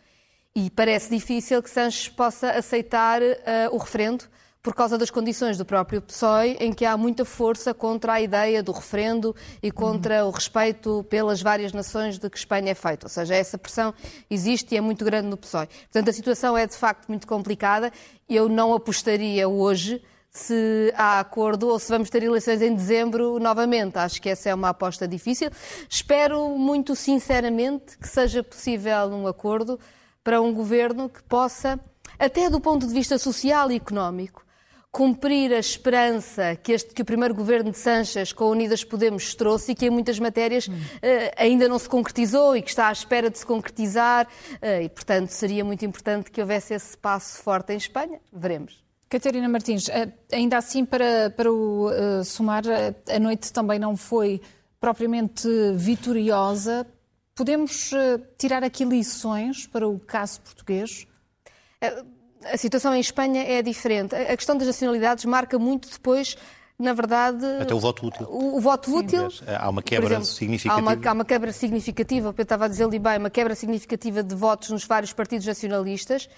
E 0.56 0.70
parece 0.70 1.10
difícil 1.10 1.62
que 1.62 1.70
Sanches 1.70 2.08
possa 2.08 2.52
aceitar 2.52 3.22
uh, 3.22 3.36
o 3.72 3.78
referendo, 3.78 4.26
por 4.66 4.74
causa 4.74 4.98
das 4.98 5.12
condições 5.12 5.60
do 5.60 5.64
próprio 5.64 6.02
PSOE, 6.02 6.58
em 6.60 6.74
que 6.74 6.86
há 6.86 6.98
muita 6.98 7.24
força 7.24 7.72
contra 7.72 8.14
a 8.14 8.22
ideia 8.22 8.64
do 8.64 8.72
referendo 8.72 9.36
e 9.62 9.70
contra 9.70 10.26
o 10.26 10.32
respeito 10.32 11.06
pelas 11.08 11.40
várias 11.40 11.72
nações 11.72 12.18
de 12.18 12.28
que 12.32 12.36
Espanha 12.36 12.72
é 12.72 12.74
feita. 12.74 13.06
Ou 13.06 13.10
seja, 13.10 13.36
essa 13.36 13.60
pressão 13.60 13.94
existe 14.28 14.74
e 14.74 14.78
é 14.80 14.82
muito 14.82 15.06
grande 15.06 15.28
no 15.28 15.38
PSOE. 15.38 15.68
Portanto, 15.68 16.10
a 16.10 16.14
situação 16.14 16.58
é 16.58 16.66
de 16.66 16.76
facto 16.76 17.08
muito 17.10 17.28
complicada. 17.28 17.94
Eu 18.28 18.50
não 18.50 18.74
apostaria 18.74 19.48
hoje 19.48 20.02
se 20.32 20.92
há 20.98 21.20
acordo 21.20 21.68
ou 21.68 21.78
se 21.78 21.90
vamos 21.90 22.10
ter 22.10 22.24
eleições 22.24 22.60
em 22.60 22.74
dezembro 22.74 23.38
novamente. 23.38 24.00
Acho 24.00 24.20
que 24.20 24.30
essa 24.30 24.50
é 24.50 24.56
uma 24.56 24.70
aposta 24.70 25.08
difícil. 25.08 25.52
Espero 25.88 26.58
muito 26.58 26.96
sinceramente 26.96 28.00
que 28.00 28.08
seja 28.08 28.42
possível 28.42 29.10
um 29.10 29.28
acordo 29.28 29.80
para 30.24 30.42
um 30.42 30.52
governo 30.52 31.08
que 31.08 31.22
possa, 31.22 31.80
até 32.18 32.50
do 32.50 32.60
ponto 32.60 32.88
de 32.88 32.94
vista 32.96 33.20
social 33.20 33.72
e 33.72 33.76
económico, 33.76 34.44
cumprir 34.96 35.52
a 35.52 35.60
esperança 35.60 36.56
que, 36.56 36.72
este, 36.72 36.94
que 36.94 37.02
o 37.02 37.06
primeiro 37.06 37.36
governo 37.36 37.70
de 37.70 37.78
Sanches 37.78 38.32
com 38.32 38.46
Unidas 38.46 38.82
Podemos 38.82 39.36
trouxe 39.36 39.74
e 39.74 39.76
que 39.76 39.88
em 39.88 39.90
muitas 39.90 40.18
matérias 40.20 40.70
uh, 40.70 40.72
ainda 41.36 41.68
não 41.68 41.78
se 41.78 41.90
concretizou 41.90 42.56
e 42.56 42.62
que 42.62 42.70
está 42.70 42.88
à 42.88 42.94
espera 42.94 43.30
de 43.30 43.38
se 43.38 43.46
concretizar. 43.46 44.26
Uh, 44.54 44.84
e, 44.84 44.88
portanto, 44.88 45.32
seria 45.32 45.66
muito 45.66 45.84
importante 45.84 46.32
que 46.32 46.40
houvesse 46.40 46.74
esse 46.74 46.98
passo 46.98 47.44
forte 47.44 47.74
em 47.74 47.76
Espanha. 47.76 48.22
Veremos. 48.32 48.86
Catarina 49.10 49.50
Martins, 49.50 49.90
eh, 49.90 50.14
ainda 50.32 50.58
assim, 50.58 50.86
para, 50.86 51.30
para 51.30 51.52
o 51.52 51.90
uh, 51.90 52.24
somar, 52.24 52.64
a 53.10 53.20
noite 53.20 53.52
também 53.52 53.78
não 53.78 53.98
foi 53.98 54.40
propriamente 54.80 55.46
vitoriosa. 55.74 56.88
Podemos 57.36 57.92
tirar 58.38 58.64
aqui 58.64 58.86
lições 58.86 59.68
para 59.68 59.86
o 59.86 60.00
caso 60.00 60.40
português? 60.40 61.06
A 62.52 62.58
situação 62.58 62.94
em 62.96 63.00
Espanha 63.00 63.44
é 63.44 63.62
diferente. 63.62 64.16
A 64.16 64.36
questão 64.36 64.58
das 64.58 64.68
nacionalidades 64.68 65.26
marca 65.26 65.58
muito 65.58 65.90
depois 65.90 66.36
na 66.78 66.94
verdade. 66.94 67.46
Até 67.62 67.74
o 67.74 67.80
voto 67.80 68.06
útil. 68.06 68.28
O, 68.30 68.58
o 68.58 68.62
voto 68.62 68.90
Sim. 68.90 68.98
útil. 68.98 69.28
Há 69.48 69.70
uma 69.70 69.82
quebra 69.82 70.08
exemplo, 70.08 70.26
significativa. 70.26 70.80
Há 70.80 70.94
uma, 70.94 71.10
há 71.10 71.14
uma, 71.14 71.26
quebra 71.26 71.52
significativa, 71.52 72.34
eu 72.38 72.44
estava 72.44 72.66
a 72.66 72.68
dizer-lhe 72.68 73.00
bem, 73.00 73.18
uma 73.18 73.30
quebra 73.30 73.56
significativa 73.56 74.22
de 74.22 74.36
votos 74.36 74.70
nos 74.70 74.84
vários 74.84 75.14
partidos 75.14 75.48
nacionalistas 75.48 76.30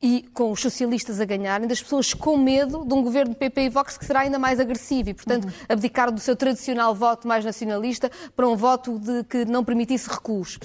e 0.00 0.22
com 0.32 0.50
os 0.50 0.60
socialistas 0.60 1.20
a 1.20 1.24
ganharem, 1.24 1.68
das 1.68 1.80
pessoas 1.82 2.12
com 2.12 2.36
medo 2.36 2.84
de 2.84 2.94
um 2.94 3.02
governo 3.02 3.34
PP 3.34 3.62
e 3.62 3.68
Vox 3.68 3.96
que 3.96 4.04
será 4.04 4.20
ainda 4.20 4.38
mais 4.38 4.58
agressivo 4.58 5.10
e, 5.10 5.14
portanto, 5.14 5.44
uhum. 5.44 5.52
abdicar 5.68 6.10
do 6.10 6.20
seu 6.20 6.34
tradicional 6.34 6.94
voto 6.94 7.28
mais 7.28 7.44
nacionalista 7.44 8.10
para 8.34 8.48
um 8.48 8.56
voto 8.56 8.98
de, 8.98 9.22
que 9.24 9.44
não 9.44 9.62
permitisse 9.62 10.08
recuos. 10.08 10.58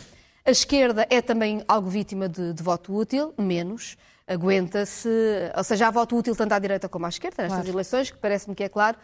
A 0.45 0.51
esquerda 0.51 1.05
é 1.09 1.21
também 1.21 1.61
algo 1.67 1.89
vítima 1.89 2.29
de, 2.29 2.53
de 2.53 2.63
voto 2.63 2.95
útil, 2.95 3.33
menos 3.37 3.97
aguenta-se, 4.27 5.09
ou 5.55 5.63
seja, 5.63 5.87
há 5.87 5.91
voto 5.91 6.17
útil 6.17 6.35
tanto 6.35 6.51
à 6.51 6.59
direita 6.59 6.89
como 6.89 7.05
à 7.05 7.09
esquerda 7.09 7.43
nestas 7.43 7.61
claro. 7.61 7.75
eleições, 7.75 8.11
que 8.11 8.17
parece-me 8.17 8.53
que 8.53 8.63
é 8.63 8.69
claro. 8.69 8.97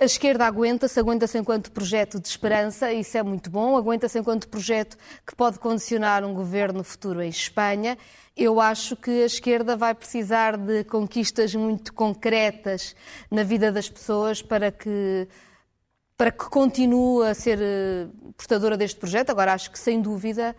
A 0.00 0.04
esquerda 0.04 0.46
aguenta-se, 0.46 1.00
aguenta-se 1.00 1.36
enquanto 1.36 1.72
projeto 1.72 2.20
de 2.20 2.28
esperança, 2.28 2.92
isso 2.92 3.18
é 3.18 3.22
muito 3.22 3.50
bom, 3.50 3.76
aguenta-se 3.76 4.16
enquanto 4.16 4.48
projeto 4.48 4.96
que 5.26 5.34
pode 5.34 5.58
condicionar 5.58 6.24
um 6.24 6.32
governo 6.32 6.84
futuro 6.84 7.20
em 7.20 7.28
Espanha. 7.28 7.98
Eu 8.36 8.60
acho 8.60 8.94
que 8.94 9.10
a 9.10 9.26
esquerda 9.26 9.76
vai 9.76 9.92
precisar 9.92 10.56
de 10.56 10.84
conquistas 10.84 11.52
muito 11.56 11.92
concretas 11.92 12.94
na 13.28 13.42
vida 13.42 13.72
das 13.72 13.90
pessoas 13.90 14.40
para 14.40 14.70
que 14.70 15.26
para 16.16 16.32
que 16.32 16.46
continue 16.46 17.28
a 17.28 17.34
ser 17.34 17.58
eh, 17.60 18.08
portadora 18.36 18.76
deste 18.76 18.98
projeto. 18.98 19.30
Agora, 19.30 19.52
acho 19.52 19.70
que, 19.70 19.78
sem 19.78 20.00
dúvida, 20.00 20.54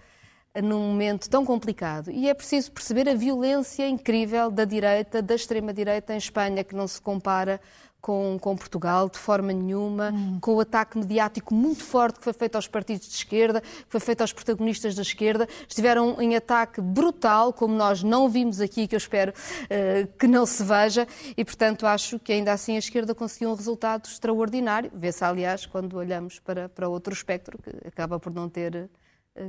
num 0.61 0.79
momento 0.79 1.29
tão 1.29 1.45
complicado. 1.45 2.11
E 2.11 2.27
é 2.27 2.33
preciso 2.33 2.71
perceber 2.71 3.07
a 3.07 3.13
violência 3.13 3.87
incrível 3.87 4.49
da 4.49 4.65
direita, 4.65 5.21
da 5.21 5.35
extrema-direita 5.35 6.13
em 6.13 6.17
Espanha, 6.17 6.63
que 6.63 6.75
não 6.75 6.87
se 6.87 6.99
compara 7.01 7.61
com, 8.01 8.37
com 8.39 8.55
Portugal 8.55 9.09
de 9.09 9.17
forma 9.17 9.51
nenhuma, 9.51 10.11
hum. 10.11 10.39
com 10.39 10.55
o 10.55 10.59
ataque 10.59 10.97
mediático 10.97 11.53
muito 11.53 11.83
forte 11.83 12.17
que 12.17 12.23
foi 12.23 12.33
feito 12.33 12.55
aos 12.55 12.67
partidos 12.67 13.07
de 13.07 13.15
esquerda, 13.15 13.61
que 13.61 13.85
foi 13.89 13.99
feito 13.99 14.21
aos 14.21 14.33
protagonistas 14.33 14.95
da 14.95 15.01
esquerda. 15.01 15.47
Estiveram 15.67 16.19
em 16.21 16.35
ataque 16.35 16.81
brutal, 16.81 17.51
como 17.53 17.75
nós 17.75 18.01
não 18.03 18.29
vimos 18.29 18.61
aqui, 18.61 18.87
que 18.87 18.95
eu 18.95 18.97
espero 18.97 19.31
uh, 19.33 20.07
que 20.17 20.27
não 20.27 20.45
se 20.45 20.63
veja, 20.63 21.07
e 21.35 21.43
portanto 21.43 21.85
acho 21.85 22.19
que 22.19 22.31
ainda 22.31 22.53
assim 22.53 22.75
a 22.75 22.79
esquerda 22.79 23.13
conseguiu 23.13 23.49
um 23.49 23.55
resultado 23.55 24.05
extraordinário. 24.05 24.91
Vê-se, 24.93 25.23
aliás, 25.23 25.65
quando 25.65 25.97
olhamos 25.97 26.39
para, 26.39 26.69
para 26.69 26.87
outro 26.87 27.13
espectro, 27.13 27.57
que 27.61 27.87
acaba 27.87 28.19
por 28.19 28.33
não 28.33 28.47
ter 28.49 28.89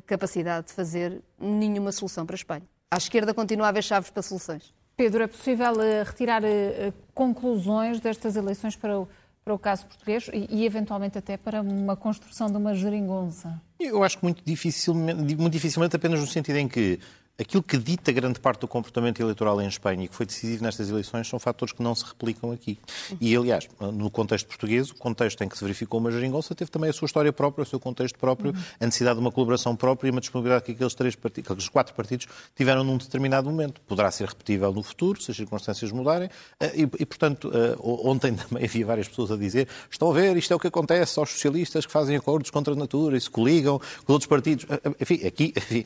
capacidade 0.06 0.68
de 0.68 0.72
fazer 0.72 1.20
nenhuma 1.38 1.92
solução 1.92 2.24
para 2.24 2.34
a 2.34 2.38
Espanha. 2.38 2.62
À 2.90 2.96
esquerda 2.96 3.32
continua 3.32 3.66
a 3.66 3.68
haver 3.68 3.82
chaves 3.82 4.10
para 4.10 4.22
soluções. 4.22 4.74
Pedro, 4.96 5.22
é 5.22 5.26
possível 5.26 5.72
uh, 5.72 6.04
retirar 6.04 6.42
uh, 6.42 6.92
conclusões 7.14 8.00
destas 8.00 8.36
eleições 8.36 8.76
para 8.76 9.00
o, 9.00 9.08
para 9.42 9.54
o 9.54 9.58
caso 9.58 9.86
português 9.86 10.28
e, 10.32 10.46
e, 10.50 10.66
eventualmente 10.66 11.16
até 11.16 11.36
para 11.36 11.62
uma 11.62 11.96
construção 11.96 12.48
de 12.48 12.56
uma 12.58 12.74
geringonça? 12.74 13.58
Eu 13.78 14.04
acho 14.04 14.18
que 14.18 14.24
muito 14.24 14.42
dificilmente, 14.44 15.36
muito 15.36 15.52
dificilmente 15.52 15.96
apenas 15.96 16.20
no 16.20 16.26
sentido 16.26 16.56
em 16.56 16.68
que 16.68 17.00
aquilo 17.40 17.62
que 17.62 17.78
dita 17.78 18.12
grande 18.12 18.38
parte 18.38 18.60
do 18.60 18.68
comportamento 18.68 19.20
eleitoral 19.20 19.60
em 19.62 19.66
Espanha 19.66 20.04
e 20.04 20.08
que 20.08 20.14
foi 20.14 20.26
decisivo 20.26 20.62
nestas 20.62 20.90
eleições 20.90 21.26
são 21.26 21.38
fatores 21.38 21.72
que 21.72 21.82
não 21.82 21.94
se 21.94 22.04
replicam 22.04 22.52
aqui. 22.52 22.78
E, 23.18 23.34
aliás, 23.34 23.66
no 23.80 24.10
contexto 24.10 24.46
português, 24.46 24.90
o 24.90 24.94
contexto 24.94 25.42
em 25.42 25.48
que 25.48 25.56
se 25.56 25.64
verificou 25.64 25.98
uma 26.00 26.10
geringonça 26.10 26.54
teve 26.54 26.70
também 26.70 26.90
a 26.90 26.92
sua 26.92 27.06
história 27.06 27.32
própria, 27.32 27.62
o 27.62 27.66
seu 27.66 27.80
contexto 27.80 28.18
próprio, 28.18 28.54
a 28.78 28.84
necessidade 28.84 29.16
de 29.16 29.20
uma 29.20 29.32
colaboração 29.32 29.74
própria 29.74 30.08
e 30.08 30.10
uma 30.10 30.20
disponibilidade 30.20 30.64
que 30.66 30.72
aqueles, 30.72 30.94
três 30.94 31.16
partidos, 31.16 31.50
aqueles 31.50 31.68
quatro 31.68 31.94
partidos 31.94 32.26
tiveram 32.54 32.84
num 32.84 32.98
determinado 32.98 33.48
momento. 33.48 33.80
Poderá 33.82 34.10
ser 34.10 34.28
repetível 34.28 34.72
no 34.72 34.82
futuro, 34.82 35.20
se 35.20 35.30
as 35.30 35.36
circunstâncias 35.36 35.90
mudarem. 35.92 36.28
Eh, 36.60 36.72
e, 36.76 36.82
e 36.82 37.06
portanto, 37.06 37.50
eh, 37.54 37.76
ontem 37.80 38.34
também 38.36 38.64
havia 38.64 38.84
várias 38.84 39.08
pessoas 39.08 39.30
a 39.30 39.36
dizer 39.36 39.66
estão 39.90 40.10
a 40.10 40.14
ver, 40.14 40.36
isto 40.36 40.52
é 40.52 40.56
o 40.56 40.58
que 40.58 40.66
acontece 40.66 41.18
aos 41.18 41.30
socialistas 41.30 41.86
que 41.86 41.92
fazem 41.92 42.16
acordos 42.16 42.50
contra 42.50 42.74
a 42.74 42.76
natura 42.76 43.16
e 43.16 43.20
se 43.20 43.30
coligam 43.30 43.80
com 44.04 44.12
outros 44.12 44.28
partidos. 44.28 44.66
Eh, 44.68 44.90
enfim, 45.00 45.26
aqui, 45.26 45.54
enfim, 45.56 45.84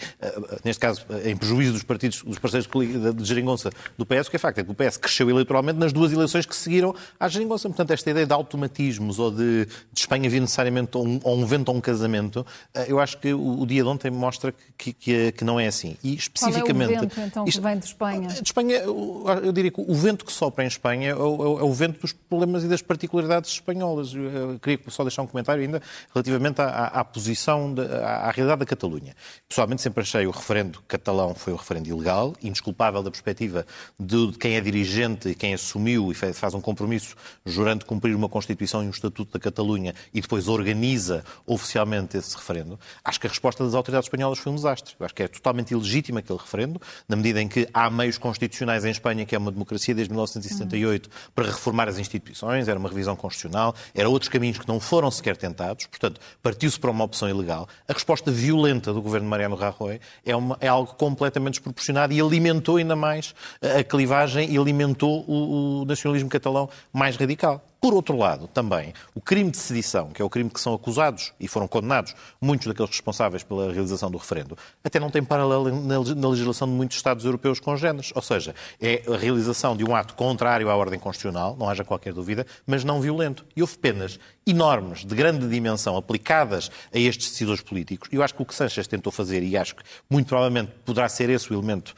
neste 0.65 0.81
caso, 0.81 1.07
em 1.25 1.37
prejuízo 1.45 1.73
dos 1.75 1.83
partidos, 1.83 2.23
dos 2.23 2.39
parceiros 2.39 2.69
de 3.15 3.25
geringonça 3.25 3.71
do 3.99 4.07
PS, 4.07 4.27
o 4.27 4.31
que 4.31 4.37
é 4.37 4.39
facto 4.39 4.59
é 4.59 4.65
que 4.65 4.71
o 4.71 4.75
PS 4.75 4.97
cresceu 4.97 5.29
eleitoralmente 5.29 5.79
nas 5.79 5.93
duas 5.93 6.11
eleições 6.13 6.47
que 6.47 6.57
seguiram 6.57 6.95
à 7.21 7.29
geringonça. 7.29 7.69
Portanto, 7.69 7.91
esta 7.91 8.11
ideia 8.11 8.27
de 8.27 8.33
automatismos 8.33 9.19
ou 9.19 9.31
de, 9.31 9.67
de 9.67 10.01
Espanha 10.01 10.29
vir 10.31 10.41
necessariamente 10.41 10.97
a 10.97 11.01
um, 11.01 11.21
a 11.23 11.31
um 11.31 11.43
evento 11.43 11.69
ou 11.69 11.77
um 11.77 11.81
casamento, 11.81 12.47
eh, 12.75 12.87
eu 12.89 12.99
acho 12.99 13.19
que 13.19 13.33
o, 13.35 13.61
o, 13.61 13.67
dia 13.67 13.83
de 13.83 13.89
ontem 13.89 14.11
mostra 14.11 14.55
que, 14.77 14.93
que, 14.93 15.33
que, 15.33 15.45
não 15.45 15.61
é 15.61 15.67
assim. 15.67 15.97
E 16.03 16.15
especificamente... 16.15 16.93
Qual 16.93 17.03
é 17.03 17.07
o 17.07 17.09
vento, 17.09 17.21
então, 17.21 17.45
isto, 17.47 17.61
que 17.61 17.67
vem 17.67 17.79
de 17.79 17.85
Espanha? 17.85 18.29
De 18.29 18.43
Espanha, 18.43 18.77
eu 18.77 19.53
diria 19.53 19.71
que 19.71 19.81
o 19.81 19.95
vento 19.95 20.25
que 20.25 20.33
sopra 20.33 20.65
em 20.65 20.69
Espanha 20.69 21.11
é 21.11 21.17
o, 21.17 21.59
é 21.59 21.63
o 21.63 21.73
vento 21.73 22.01
dos 22.01 22.13
problemas 22.13 22.65
e 22.65 22.69
das 22.69 22.81
particularidades 22.81 23.51
espanholas. 23.51 24.15
Eu 24.15 24.59
queria 24.61 24.81
só 24.89 25.05
deixar 25.05 25.23
um 25.23 25.27
comentário 25.27 25.63
ainda 25.63 25.83
relativamente 26.15 26.61
à, 26.61 26.87
à 26.87 27.05
posição, 27.05 27.73
de, 27.73 27.83
à, 27.83 28.29
à 28.29 28.31
realidade 28.31 28.61
da 28.61 28.67
Catalunha. 28.67 29.15
Pessoalmente 29.49 29.83
sempre 29.83 30.03
achei 30.03 30.27
o 30.27 30.31
referendo 30.31 30.83
catalão 30.89 31.24
foi 31.33 31.53
o 31.53 31.57
referendo 31.57 31.89
ilegal, 31.89 32.35
indesculpável 32.43 33.05
da 33.05 33.11
perspectiva 33.11 33.65
de 33.99 34.33
quem 34.33 34.57
é 34.57 34.61
dirigente 34.61 35.29
e 35.29 35.35
quem 35.37 35.55
assumiu 35.55 36.11
e 36.11 36.15
faz 36.15 36.55
um 36.55 36.61
compromisso 36.61 37.15
jurando 37.47 37.85
cumprir 37.85 38.17
uma 38.17 38.29
Constituição 38.29 38.83
e 38.83 38.89
um 38.89 38.91
Estatuto 38.91 39.33
da 39.33 39.39
Catalunha 39.39 39.95
e 40.13 40.21
depois 40.21 40.49
organiza 40.49 41.23
oficialmente 41.47 42.17
esse 42.17 42.37
referendo. 42.37 42.79
Acho 43.05 43.21
que 43.21 43.29
a 43.29 43.31
resposta 43.31 43.65
das 43.65 43.75
autoridades 43.75 44.07
espanholas 44.07 44.39
foi 44.39 44.51
um 44.51 44.57
desastre. 44.57 44.97
Acho 44.99 45.15
que 45.15 45.23
é 45.23 45.29
totalmente 45.29 45.71
ilegítimo 45.71 46.19
aquele 46.19 46.39
referendo, 46.39 46.81
na 47.09 47.15
medida 47.15 47.41
em 47.41 47.47
que 47.47 47.69
há 47.73 47.89
meios 47.89 48.19
constitucionais 48.19 48.85
em 48.85 48.91
Espanha, 48.91 49.25
que 49.25 49.35
é 49.35 49.39
uma 49.39 49.53
democracia 49.53 49.95
desde 49.95 50.13
1978, 50.13 51.09
para 51.35 51.45
reformar 51.47 51.89
as 51.89 51.99
instituições, 51.99 52.67
era 52.67 52.79
uma 52.79 52.89
revisão 52.89 53.15
constitucional, 53.15 53.75
eram 53.95 54.11
outros 54.11 54.29
caminhos 54.29 54.59
que 54.59 54.67
não 54.67 54.81
foram 54.81 55.11
sequer 55.11 55.37
tentados, 55.37 55.87
portanto, 55.87 56.21
partiu-se 56.43 56.81
para 56.81 56.91
uma 56.91 57.05
opção 57.05 57.29
ilegal. 57.29 57.69
A 57.87 57.93
resposta 57.93 58.31
violenta 58.31 58.93
do 58.93 59.03
governo 59.03 59.27
de 59.27 59.31
Mariano 59.31 59.55
Rajoy 59.55 60.01
é, 60.25 60.35
uma, 60.35 60.57
é 60.61 60.69
algo 60.69 60.95
completamente 61.15 61.55
desproporcionado 61.55 62.13
e 62.13 62.21
alimentou 62.21 62.77
ainda 62.77 62.97
mais 62.97 63.35
a 63.63 63.83
clivagem 63.83 64.53
e 64.53 64.59
alimentou 64.59 65.25
o, 65.27 65.83
o 65.83 65.85
nacionalismo 65.85 66.29
catalão 66.29 66.69
mais 66.93 67.17
radical. 67.17 67.65
Por 67.85 67.93
outro 67.93 68.17
lado, 68.17 68.49
também, 68.49 68.95
o 69.15 69.21
crime 69.21 69.51
de 69.51 69.59
sedição, 69.59 70.09
que 70.09 70.23
é 70.23 70.25
o 70.25 70.31
crime 70.31 70.49
que 70.49 70.59
são 70.59 70.73
acusados 70.73 71.35
e 71.39 71.47
foram 71.47 71.69
condenados 71.69 72.15
muitos 72.41 72.67
daqueles 72.67 72.91
responsáveis 72.91 73.43
pela 73.43 73.71
realização 73.71 74.11
do 74.11 74.17
referendo, 74.17 74.57
até 74.83 74.99
não 74.99 75.11
tem 75.11 75.23
paralelo 75.23 75.85
na 75.85 76.29
legislação 76.31 76.67
de 76.67 76.73
muitos 76.73 76.97
Estados 76.97 77.27
europeus 77.27 77.61
congêneres. 77.61 78.11
Ou 78.15 78.23
seja, 78.23 78.55
é 78.81 79.03
a 79.07 79.19
realização 79.19 79.77
de 79.77 79.85
um 79.85 79.95
ato 79.95 80.15
contrário 80.15 80.71
à 80.71 80.75
ordem 80.75 80.99
constitucional, 80.99 81.59
não 81.59 81.69
haja 81.69 81.85
qualquer 81.85 82.15
dúvida, 82.15 82.47
mas 82.67 82.85
não 82.85 83.03
violento. 83.03 83.45
E 83.55 83.61
houve 83.61 83.77
penas 83.77 84.19
enormes, 84.47 85.05
de 85.05 85.15
grande 85.15 85.47
dimensão, 85.47 85.95
aplicadas 85.95 86.71
a 86.91 86.99
estes 86.99 87.33
decisores 87.33 87.61
políticos. 87.61 88.09
E 88.11 88.17
eu 88.17 88.23
acho 88.23 88.35
que 88.35 88.41
o 88.41 88.47
que 88.47 88.55
Sanchez 88.55 88.87
tentou 88.87 89.13
fazer, 89.13 89.43
e 89.43 89.59
acho 89.59 89.77
que 89.77 89.83
muito 90.09 90.29
provavelmente 90.29 90.73
poderá 90.87 91.07
ser 91.07 91.29
esse 91.29 91.53
o 91.53 91.55
elemento 91.55 91.95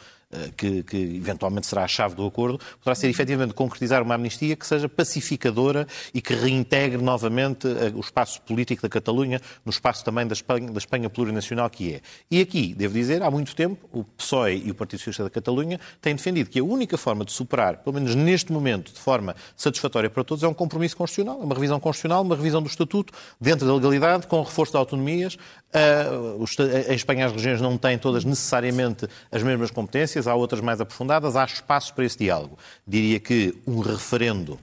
que, 0.56 0.82
que, 0.82 0.96
eventualmente 0.96 1.66
será 1.66 1.84
a 1.84 1.88
chave 1.88 2.14
do 2.14 2.26
acordo, 2.26 2.58
poderá 2.78 2.94
ser 2.94 3.08
efetivamente 3.08 3.54
concretizar 3.54 4.02
uma 4.02 4.14
amnistia 4.14 4.56
que 4.56 4.66
seja 4.66 4.88
pacificadora 4.88 5.86
e 6.12 6.20
que 6.20 6.34
reintegre 6.34 7.02
novamente 7.02 7.66
eh, 7.66 7.92
o 7.94 8.00
espaço 8.00 8.40
político 8.42 8.82
da 8.82 8.88
Catalunha 8.88 9.40
no 9.64 9.70
espaço 9.70 10.04
também 10.04 10.26
da 10.26 10.32
Espanha, 10.32 10.70
da 10.70 10.78
Espanha 10.78 11.10
plurinacional 11.10 11.68
que 11.70 11.94
é. 11.94 12.00
E 12.30 12.40
aqui, 12.40 12.74
devo 12.74 12.94
dizer, 12.94 13.22
há 13.22 13.30
muito 13.30 13.54
tempo, 13.54 13.88
o 13.92 14.04
PSOE 14.04 14.62
e 14.64 14.70
o 14.70 14.74
Partido 14.74 14.98
Socialista 14.98 15.24
da 15.24 15.30
Catalunha 15.30 15.80
têm 16.00 16.14
defendido 16.14 16.50
que 16.50 16.58
a 16.58 16.64
única 16.64 16.96
forma 16.96 17.24
de 17.24 17.32
superar, 17.32 17.78
pelo 17.78 17.94
menos 17.94 18.14
neste 18.14 18.52
momento, 18.52 18.92
de 18.92 18.98
forma 18.98 19.34
satisfatória 19.56 20.10
para 20.10 20.24
todos, 20.24 20.42
é 20.42 20.48
um 20.48 20.54
compromisso 20.54 20.96
constitucional, 20.96 21.38
uma 21.38 21.54
revisão 21.54 21.80
constitucional, 21.80 22.22
uma 22.22 22.36
revisão 22.36 22.62
do 22.62 22.68
Estatuto, 22.68 23.12
dentro 23.40 23.66
da 23.66 23.74
legalidade, 23.74 24.26
com 24.26 24.42
reforço 24.42 24.72
de 24.72 24.78
autonomias. 24.78 25.36
Uh, 25.76 26.42
em 26.88 26.94
Espanha 26.94 27.26
as 27.26 27.32
regiões 27.32 27.60
não 27.60 27.76
têm 27.76 27.98
todas 27.98 28.24
necessariamente 28.24 29.06
as 29.30 29.42
mesmas 29.42 29.70
competências, 29.70 30.26
há 30.26 30.34
outras 30.34 30.62
mais 30.62 30.80
aprofundadas, 30.80 31.36
há 31.36 31.44
espaço 31.44 31.92
para 31.92 32.04
esse 32.04 32.16
diálogo. 32.16 32.58
Diria 32.86 33.20
que 33.20 33.54
um 33.66 33.80
referendo 33.80 34.58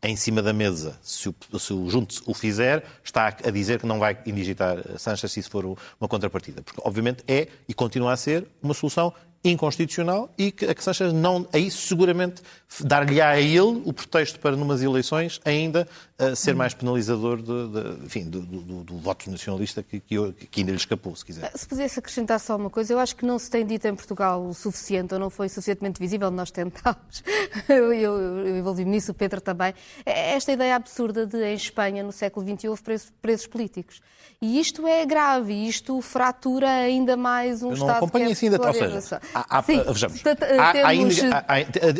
em 0.00 0.14
cima 0.16 0.42
da 0.42 0.52
mesa, 0.52 0.98
se 1.02 1.28
o, 1.28 1.34
se 1.58 1.72
o 1.72 1.88
Junte 1.88 2.20
o 2.26 2.34
fizer, 2.34 2.84
está 3.02 3.28
a 3.28 3.50
dizer 3.50 3.80
que 3.80 3.86
não 3.86 3.98
vai 3.98 4.18
indigitar 4.26 4.76
Sanches 4.98 5.32
se 5.32 5.40
isso 5.40 5.50
for 5.50 5.64
uma 5.64 6.08
contrapartida. 6.08 6.62
Porque, 6.62 6.80
obviamente, 6.84 7.24
é 7.26 7.48
e 7.66 7.72
continua 7.72 8.12
a 8.12 8.16
ser 8.16 8.46
uma 8.62 8.74
solução 8.74 9.12
inconstitucional 9.44 10.32
e 10.38 10.50
que 10.50 10.64
a 10.64 10.74
que 10.74 10.82
Sanchez 10.82 11.12
não, 11.12 11.46
aí 11.52 11.70
seguramente 11.70 12.42
dar-lhe-á 12.80 13.30
a 13.30 13.40
ele 13.40 13.82
o 13.84 13.92
pretexto 13.92 14.40
para, 14.40 14.56
numas 14.56 14.82
eleições, 14.82 15.40
ainda 15.44 15.86
uh, 16.18 16.34
ser 16.34 16.54
mais 16.54 16.72
penalizador 16.74 17.36
de, 17.36 17.68
de, 17.68 18.04
enfim, 18.04 18.24
do, 18.28 18.40
do, 18.40 18.84
do, 18.84 18.98
voto 18.98 19.30
nacionalista 19.30 19.82
que, 19.82 20.00
que, 20.00 20.32
que, 20.32 20.60
ainda 20.60 20.72
lhe 20.72 20.78
escapou, 20.78 21.14
se 21.14 21.24
quiser. 21.24 21.52
Se 21.54 21.68
pudesse 21.68 21.98
acrescentar 21.98 22.40
só 22.40 22.56
uma 22.56 22.70
coisa, 22.70 22.94
eu 22.94 22.98
acho 22.98 23.14
que 23.14 23.24
não 23.24 23.38
se 23.38 23.50
tem 23.50 23.64
dito 23.64 23.86
em 23.86 23.94
Portugal 23.94 24.44
o 24.44 24.54
suficiente, 24.54 25.12
ou 25.14 25.20
não 25.20 25.30
foi 25.30 25.48
suficientemente 25.48 26.00
visível, 26.00 26.30
nós 26.30 26.50
tentámos, 26.50 27.22
eu, 27.68 27.92
eu, 27.92 28.18
eu 28.46 28.56
envolvi-me 28.56 28.90
nisso, 28.90 29.12
o 29.12 29.14
Pedro 29.14 29.40
também, 29.40 29.74
é 30.06 30.34
esta 30.34 30.50
ideia 30.50 30.74
absurda 30.76 31.26
de, 31.26 31.44
em 31.44 31.54
Espanha, 31.54 32.02
no 32.02 32.12
século 32.12 32.46
XXI, 32.46 32.68
houve 32.68 32.82
presos, 32.82 33.12
presos 33.20 33.46
políticos. 33.46 34.00
E 34.40 34.58
isto 34.58 34.86
é 34.86 35.06
grave, 35.06 35.54
isto 35.66 36.00
fratura 36.02 36.68
ainda 36.68 37.16
mais 37.16 37.62
um 37.62 37.70
eu 37.70 37.76
não 37.76 37.86
Estado 37.86 37.96
acompanho 37.96 38.26
que 38.26 38.30
é 38.30 38.32
assim 38.32 38.46
ainda, 38.48 38.66
ou 38.66 38.74
seja, 38.74 39.20
há, 39.34 39.58
há, 39.58 39.62
Sim, 39.62 39.82
vejamos, 39.82 40.22
há, 40.26 40.72
temos... 40.72 41.18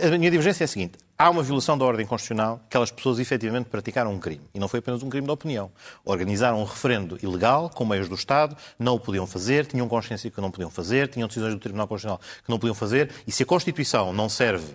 a 0.05 0.19
minha 0.19 0.31
divergência 0.31 0.64
é 0.64 0.67
a 0.67 0.69
seguinte, 0.69 0.99
há 1.19 1.31
uma 1.31 1.43
violação 1.43 1.76
da 1.76 1.85
ordem 1.85 2.07
constitucional, 2.07 2.61
aquelas 2.67 2.91
pessoas 2.91 3.19
efetivamente 3.19 3.69
praticaram 3.69 4.12
um 4.12 4.19
crime. 4.19 4.43
E 4.55 4.59
não 4.59 4.69
foi 4.69 4.79
apenas 4.79 5.03
um 5.03 5.09
crime 5.09 5.26
de 5.26 5.33
opinião. 5.33 5.71
Organizaram 6.05 6.61
um 6.61 6.64
referendo 6.64 7.19
ilegal, 7.23 7.71
com 7.71 7.85
meios 7.85 8.09
do 8.09 8.14
Estado, 8.14 8.57
não 8.79 8.95
o 8.95 9.00
podiam 9.00 9.26
fazer, 9.26 9.67
tinham 9.67 9.88
consciência 9.88 10.31
que 10.31 10.41
não 10.41 10.50
podiam 10.50 10.71
fazer, 10.71 11.09
tinham 11.09 11.29
decisões 11.29 11.55
do 11.55 11.61
Tribunal 11.61 11.88
Constitucional 11.88 12.21
que 12.45 12.50
não 12.50 12.59
podiam 12.59 12.75
fazer, 12.75 13.11
e 13.26 13.33
se 13.33 13.43
a 13.43 13.47
Constituição 13.47 14.12
não 14.12 14.29
serve 14.29 14.75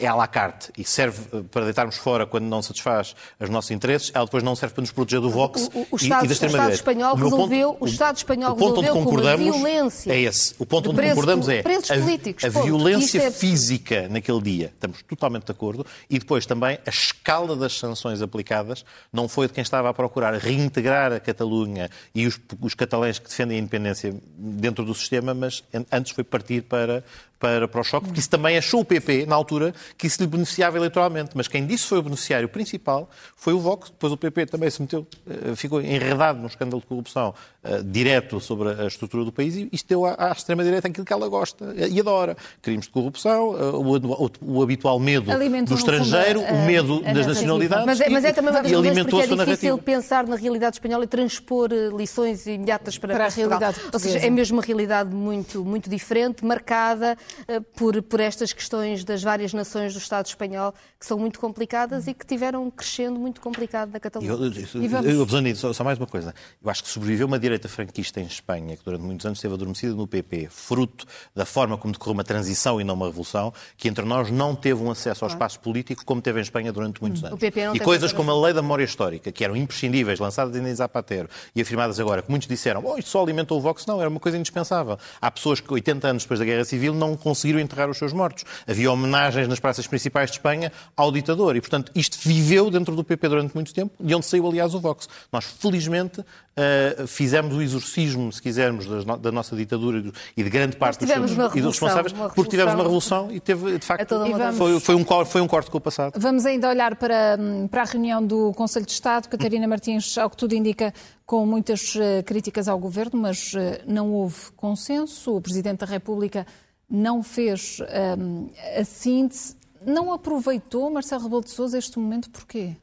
é 0.00 0.06
à 0.06 0.14
la 0.14 0.26
carte 0.26 0.70
e 0.76 0.84
serve 0.84 1.20
eh, 1.32 1.42
para 1.50 1.64
deitarmos 1.64 1.96
fora 1.96 2.26
quando 2.26 2.44
não 2.44 2.62
satisfaz 2.62 3.14
os 3.40 3.50
nossos 3.50 3.70
interesses, 3.70 4.10
ela 4.14 4.24
depois 4.24 4.42
não 4.42 4.54
serve 4.54 4.74
para 4.74 4.82
nos 4.82 4.90
proteger 4.92 5.20
do 5.20 5.30
Vox 5.30 5.70
o, 5.72 5.78
o, 5.78 5.86
o 5.92 5.96
Estado, 5.96 6.24
e, 6.24 6.28
da 6.28 6.32
extrema 6.32 6.52
o 6.52 6.56
Estado 6.56 6.72
espanhol 6.72 7.14
resolveu, 7.16 7.72
ponto, 7.72 7.84
o 7.84 7.88
Estado 7.88 8.16
espanhol 8.16 8.52
o 8.52 8.56
ponto 8.56 8.80
onde 8.80 8.90
concordamos 8.90 9.56
violência 9.56 10.12
é 10.12 10.20
esse. 10.20 10.54
O 10.58 10.66
ponto 10.66 10.90
onde 10.90 10.96
preço, 10.96 11.14
concordamos 11.14 11.48
é 11.48 11.62
a, 11.62 12.46
a 12.46 12.62
violência 12.62 13.22
é 13.22 13.30
física 13.30 14.08
naquele 14.08 14.40
dia. 14.40 14.66
Estamos 14.66 15.02
totalmente 15.02 15.44
de 15.44 15.52
acordo. 15.52 15.86
E 16.08 16.18
depois 16.18 16.46
também 16.46 16.78
a 16.86 16.90
escala 16.90 17.56
das 17.56 17.78
sanções 17.78 18.22
aplicadas 18.22 18.84
não 19.12 19.28
foi 19.28 19.46
de 19.46 19.52
quem 19.52 19.62
estava 19.62 19.88
a 19.88 19.94
procurar 19.94 20.34
reintegrar 20.34 21.12
a 21.12 21.20
Catalunha 21.20 21.90
e 22.14 22.26
os, 22.26 22.38
os 22.60 22.74
catalães 22.74 23.18
que 23.18 23.28
defendem 23.28 23.58
a 23.58 23.60
independência 23.60 24.14
dentro 24.36 24.84
do 24.84 24.94
sistema, 24.94 25.34
mas 25.34 25.62
antes 25.90 26.12
foi 26.12 26.24
partir 26.24 26.62
para 26.62 27.02
para, 27.42 27.66
para 27.66 27.80
o 27.80 27.82
choque, 27.82 28.06
porque 28.06 28.20
isso 28.20 28.30
também 28.30 28.56
achou 28.56 28.82
o 28.82 28.84
PP, 28.84 29.26
na 29.26 29.34
altura, 29.34 29.51
que 29.96 30.06
isso 30.06 30.22
lhe 30.22 30.28
beneficiava 30.28 30.76
eleitoralmente. 30.76 31.30
Mas 31.34 31.48
quem 31.48 31.66
disse 31.66 31.86
foi 31.86 31.98
o 31.98 32.02
beneficiário 32.02 32.48
principal 32.48 33.08
foi 33.36 33.52
o 33.52 33.60
Vox. 33.60 33.90
Depois 33.90 34.12
o 34.12 34.16
PP 34.16 34.46
também 34.46 34.70
se 34.70 34.80
meteu, 34.80 35.06
eh, 35.28 35.54
ficou 35.56 35.80
enredado 35.80 36.38
num 36.38 36.46
escândalo 36.46 36.80
de 36.80 36.86
corrupção 36.86 37.34
uh, 37.64 37.82
direto 37.82 38.40
sobre 38.40 38.70
a 38.70 38.86
estrutura 38.86 39.24
do 39.24 39.32
país 39.32 39.56
e 39.56 39.68
isto 39.72 39.88
deu 39.88 40.06
à, 40.06 40.14
à 40.18 40.32
extrema-direita 40.32 40.88
aquilo 40.88 41.04
que 41.04 41.12
ela 41.12 41.28
gosta 41.28 41.74
e 41.74 41.98
adora. 41.98 42.36
Crimes 42.60 42.86
de 42.86 42.92
corrupção, 42.92 43.50
uh, 43.50 43.76
o, 43.76 44.58
o, 44.58 44.62
habitual 44.62 44.98
medo 44.98 45.30
alimentou, 45.30 45.76
do 45.76 45.78
estrangeiro, 45.78 46.40
fundo, 46.40 46.54
o 46.54 46.66
medo 46.66 47.00
das 47.02 47.26
nacionalidades. 47.26 47.86
Mas 47.86 48.00
é, 48.00 48.08
mas 48.08 48.24
é 48.24 48.32
também 48.32 48.50
uma 48.50 48.62
das 48.62 48.72
razões 48.72 49.02
porque 49.02 49.16
é 49.16 49.44
difícil 49.44 49.78
pensar 49.78 50.26
na 50.26 50.36
realidade 50.36 50.76
espanhola 50.76 51.04
e 51.04 51.06
transpor 51.08 51.70
lições 51.96 52.46
imediatas 52.46 52.98
para, 52.98 53.14
para 53.14 53.26
a 53.26 53.28
realidade 53.28 53.80
Ou 53.92 53.98
seja, 53.98 54.18
é 54.18 54.30
mesmo 54.30 54.58
uma 54.58 54.62
realidade 54.62 55.14
muito, 55.14 55.64
muito 55.64 55.88
diferente, 55.88 56.44
marcada 56.44 57.16
eh, 57.48 57.60
por, 57.74 58.00
por 58.02 58.20
estas 58.20 58.52
questões 58.52 59.04
das 59.04 59.22
várias 59.22 59.41
nações 59.54 59.94
do 59.94 59.98
Estado 59.98 60.26
espanhol, 60.26 60.74
que 61.00 61.06
são 61.06 61.18
muito 61.18 61.40
complicadas 61.40 62.06
e 62.06 62.12
que 62.12 62.26
tiveram 62.26 62.66
um 62.66 62.70
crescendo 62.70 63.18
muito 63.18 63.40
complicado 63.40 63.90
da 63.90 63.98
Catalunha. 63.98 64.30
Eu, 64.30 64.44
eu, 64.44 65.26
vamos... 65.26 65.46
eu, 65.46 65.56
só, 65.56 65.72
só 65.72 65.82
mais 65.82 65.96
uma 65.96 66.06
coisa. 66.06 66.34
Eu 66.62 66.70
acho 66.70 66.82
que 66.82 66.90
sobreviveu 66.90 67.26
uma 67.26 67.38
direita 67.38 67.68
franquista 67.68 68.20
em 68.20 68.24
Espanha, 68.24 68.76
que 68.76 68.84
durante 68.84 69.02
muitos 69.02 69.24
anos 69.24 69.38
esteve 69.38 69.54
adormecida 69.54 69.94
no 69.94 70.06
PP, 70.06 70.48
fruto 70.50 71.06
da 71.34 71.46
forma 71.46 71.78
como 71.78 71.92
decorreu 71.92 72.12
uma 72.12 72.24
transição 72.24 72.78
e 72.78 72.84
não 72.84 72.94
uma 72.94 73.06
revolução, 73.06 73.54
que 73.76 73.88
entre 73.88 74.04
nós 74.04 74.30
não 74.30 74.54
teve 74.54 74.82
um 74.82 74.90
acesso 74.90 75.24
ao 75.24 75.30
espaço 75.30 75.58
político 75.60 76.04
como 76.04 76.20
teve 76.20 76.40
em 76.40 76.42
Espanha 76.42 76.72
durante 76.72 77.00
muitos 77.00 77.24
anos. 77.24 77.38
e 77.74 77.80
coisas 77.80 78.12
como 78.12 78.30
a 78.30 78.44
lei 78.44 78.52
da 78.52 78.60
memória 78.60 78.84
histórica, 78.84 79.32
que 79.32 79.44
eram 79.44 79.56
imprescindíveis, 79.56 80.18
lançadas 80.18 80.54
em 80.54 80.74
Zapatero 80.74 81.28
e 81.54 81.62
afirmadas 81.62 81.98
agora, 81.98 82.22
que 82.22 82.30
muitos 82.30 82.48
disseram, 82.48 82.82
oh, 82.84 82.98
isto 82.98 83.10
só 83.10 83.22
alimentou 83.22 83.58
o 83.58 83.60
Vox. 83.60 83.86
Não, 83.86 84.00
era 84.00 84.08
uma 84.08 84.20
coisa 84.20 84.36
indispensável. 84.36 84.98
Há 85.20 85.30
pessoas 85.30 85.60
que 85.60 85.72
80 85.72 86.08
anos 86.08 86.22
depois 86.22 86.40
da 86.40 86.46
Guerra 86.46 86.64
Civil 86.64 86.94
não 86.94 87.16
conseguiram 87.16 87.60
enterrar 87.60 87.88
os 87.88 87.98
seus 87.98 88.12
mortos. 88.12 88.44
Havia 88.66 88.90
homenagens 88.90 89.31
nas 89.34 89.60
praças 89.60 89.86
principais 89.86 90.30
de 90.30 90.36
Espanha 90.36 90.72
ao 90.96 91.10
ditador. 91.10 91.56
E, 91.56 91.60
portanto, 91.60 91.92
isto 91.94 92.18
viveu 92.20 92.70
dentro 92.70 92.94
do 92.94 93.04
PP 93.04 93.28
durante 93.28 93.54
muito 93.54 93.72
tempo, 93.74 93.92
de 93.98 94.14
onde 94.14 94.26
saiu, 94.26 94.46
aliás, 94.46 94.74
o 94.74 94.80
Vox. 94.80 95.08
Nós, 95.32 95.44
felizmente, 95.44 96.24
Uh, 96.52 97.06
fizemos 97.06 97.56
o 97.56 97.62
exorcismo, 97.62 98.30
se 98.30 98.42
quisermos, 98.42 98.86
da, 99.18 99.32
nossa 99.32 99.56
ditadura 99.56 100.04
e 100.36 100.42
de 100.42 100.50
grande 100.50 100.76
parte 100.76 100.98
dos, 101.06 101.10
e 101.54 101.62
dos 101.62 101.70
responsáveis, 101.72 102.12
porque 102.34 102.50
tivemos 102.50 102.74
uma 102.74 102.82
revolução 102.82 103.32
e 103.32 103.40
teve, 103.40 103.78
de 103.78 103.86
facto, 103.86 104.14
foi, 104.52 104.78
foi, 104.78 104.94
um, 104.94 105.04
foi 105.24 105.40
um 105.40 105.48
corte 105.48 105.70
com 105.70 105.78
o 105.78 105.80
passado. 105.80 106.20
Vamos 106.20 106.44
ainda 106.44 106.68
olhar 106.68 106.94
para, 106.96 107.38
para 107.70 107.80
a 107.80 107.84
reunião 107.86 108.22
do 108.22 108.52
Conselho 108.52 108.84
de 108.84 108.92
Estado. 108.92 109.30
Catarina 109.30 109.66
Martins, 109.66 110.18
ao 110.18 110.28
que 110.28 110.36
tudo 110.36 110.54
indica, 110.54 110.92
com 111.24 111.46
muitas 111.46 111.94
uh, 111.94 112.22
críticas 112.26 112.68
ao 112.68 112.78
governo, 112.78 113.18
mas 113.18 113.54
uh, 113.54 113.80
não 113.86 114.12
houve 114.12 114.52
consenso. 114.54 115.34
O 115.34 115.40
Presidente 115.40 115.78
da 115.78 115.86
República 115.86 116.46
não 116.92 117.22
fez 117.22 117.78
um, 118.18 118.50
a 118.78 118.84
síntese. 118.84 119.56
Não 119.84 120.12
aproveitou, 120.12 120.90
Marcelo 120.90 121.22
Rebelo 121.22 121.42
de 121.42 121.50
Sousa, 121.50 121.78
este 121.78 121.98
momento 121.98 122.28
porquê? 122.28 122.76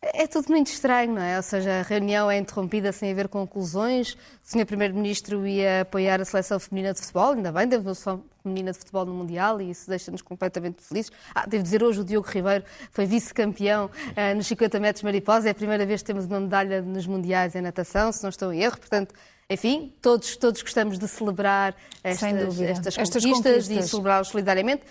É 0.00 0.28
tudo 0.28 0.48
muito 0.50 0.68
estranho, 0.68 1.12
não 1.12 1.20
é? 1.20 1.36
Ou 1.36 1.42
seja, 1.42 1.80
a 1.80 1.82
reunião 1.82 2.30
é 2.30 2.38
interrompida 2.38 2.92
sem 2.92 3.10
haver 3.10 3.26
conclusões. 3.26 4.12
O 4.14 4.18
Sr. 4.44 4.64
Primeiro-Ministro 4.64 5.44
ia 5.44 5.80
apoiar 5.80 6.20
a 6.20 6.24
seleção 6.24 6.60
feminina 6.60 6.94
de 6.94 7.00
futebol, 7.00 7.32
ainda 7.32 7.50
bem, 7.50 7.68
temos 7.68 7.84
uma 7.84 7.94
seleção 7.96 8.24
feminina 8.40 8.70
de 8.70 8.78
futebol 8.78 9.04
no 9.04 9.12
Mundial 9.12 9.60
e 9.60 9.70
isso 9.70 9.90
deixa-nos 9.90 10.22
completamente 10.22 10.80
felizes. 10.84 11.10
Ah, 11.34 11.44
devo 11.46 11.64
dizer, 11.64 11.82
hoje 11.82 12.00
o 12.00 12.04
Diogo 12.04 12.28
Ribeiro 12.28 12.64
foi 12.92 13.06
vice-campeão 13.06 13.86
uh, 13.86 14.36
nos 14.36 14.46
50 14.46 14.78
metros 14.78 15.02
mariposa. 15.02 15.48
É 15.48 15.50
a 15.50 15.54
primeira 15.54 15.84
vez 15.84 16.00
que 16.00 16.06
temos 16.06 16.26
uma 16.26 16.38
medalha 16.38 16.80
nos 16.80 17.04
Mundiais 17.04 17.56
em 17.56 17.60
natação, 17.60 18.12
se 18.12 18.22
não 18.22 18.30
estou 18.30 18.52
em 18.52 18.62
erro. 18.62 18.78
Portanto, 18.78 19.12
enfim, 19.50 19.94
todos, 20.02 20.36
todos 20.36 20.60
gostamos 20.60 20.98
de 20.98 21.08
celebrar 21.08 21.74
estas, 22.04 22.60
estas, 22.60 22.96
conquistas, 22.96 22.98
estas 22.98 23.24
conquistas 23.24 23.70
e 23.70 23.82
celebrá-los 23.82 24.28
solidariamente. 24.28 24.82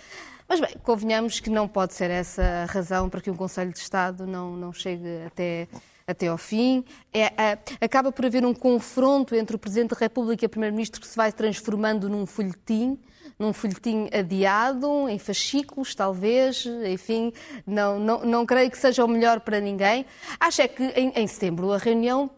Mas 0.48 0.60
bem, 0.60 0.70
convenhamos 0.82 1.38
que 1.38 1.48
não 1.48 1.68
pode 1.68 1.94
ser 1.94 2.10
essa 2.10 2.42
a 2.42 2.64
razão 2.64 3.08
para 3.08 3.20
que 3.20 3.30
um 3.30 3.36
Conselho 3.36 3.72
de 3.72 3.78
Estado 3.78 4.26
não, 4.26 4.56
não 4.56 4.72
chegue 4.72 5.22
até, 5.26 5.68
até 6.06 6.26
ao 6.26 6.36
fim. 6.36 6.84
É, 7.12 7.26
é, 7.40 7.58
acaba 7.80 8.10
por 8.10 8.26
haver 8.26 8.44
um 8.44 8.52
confronto 8.52 9.32
entre 9.36 9.54
o 9.54 9.58
Presidente 9.60 9.90
da 9.90 9.96
República 9.96 10.44
e 10.44 10.46
o 10.46 10.48
Primeiro-Ministro 10.48 11.00
que 11.00 11.06
se 11.06 11.16
vai 11.16 11.30
transformando 11.30 12.08
num 12.08 12.26
folhetim, 12.26 12.98
num 13.38 13.52
folhetim 13.52 14.08
adiado, 14.12 15.08
em 15.08 15.20
fascículos, 15.20 15.94
talvez, 15.94 16.66
enfim, 16.84 17.32
não, 17.64 18.00
não, 18.00 18.24
não 18.24 18.46
creio 18.46 18.70
que 18.72 18.78
seja 18.78 19.04
o 19.04 19.08
melhor 19.08 19.38
para 19.38 19.60
ninguém. 19.60 20.04
Acho 20.40 20.62
é 20.62 20.66
que 20.66 20.82
em, 20.82 21.12
em 21.14 21.26
setembro 21.28 21.72
a 21.72 21.78
reunião 21.78 22.28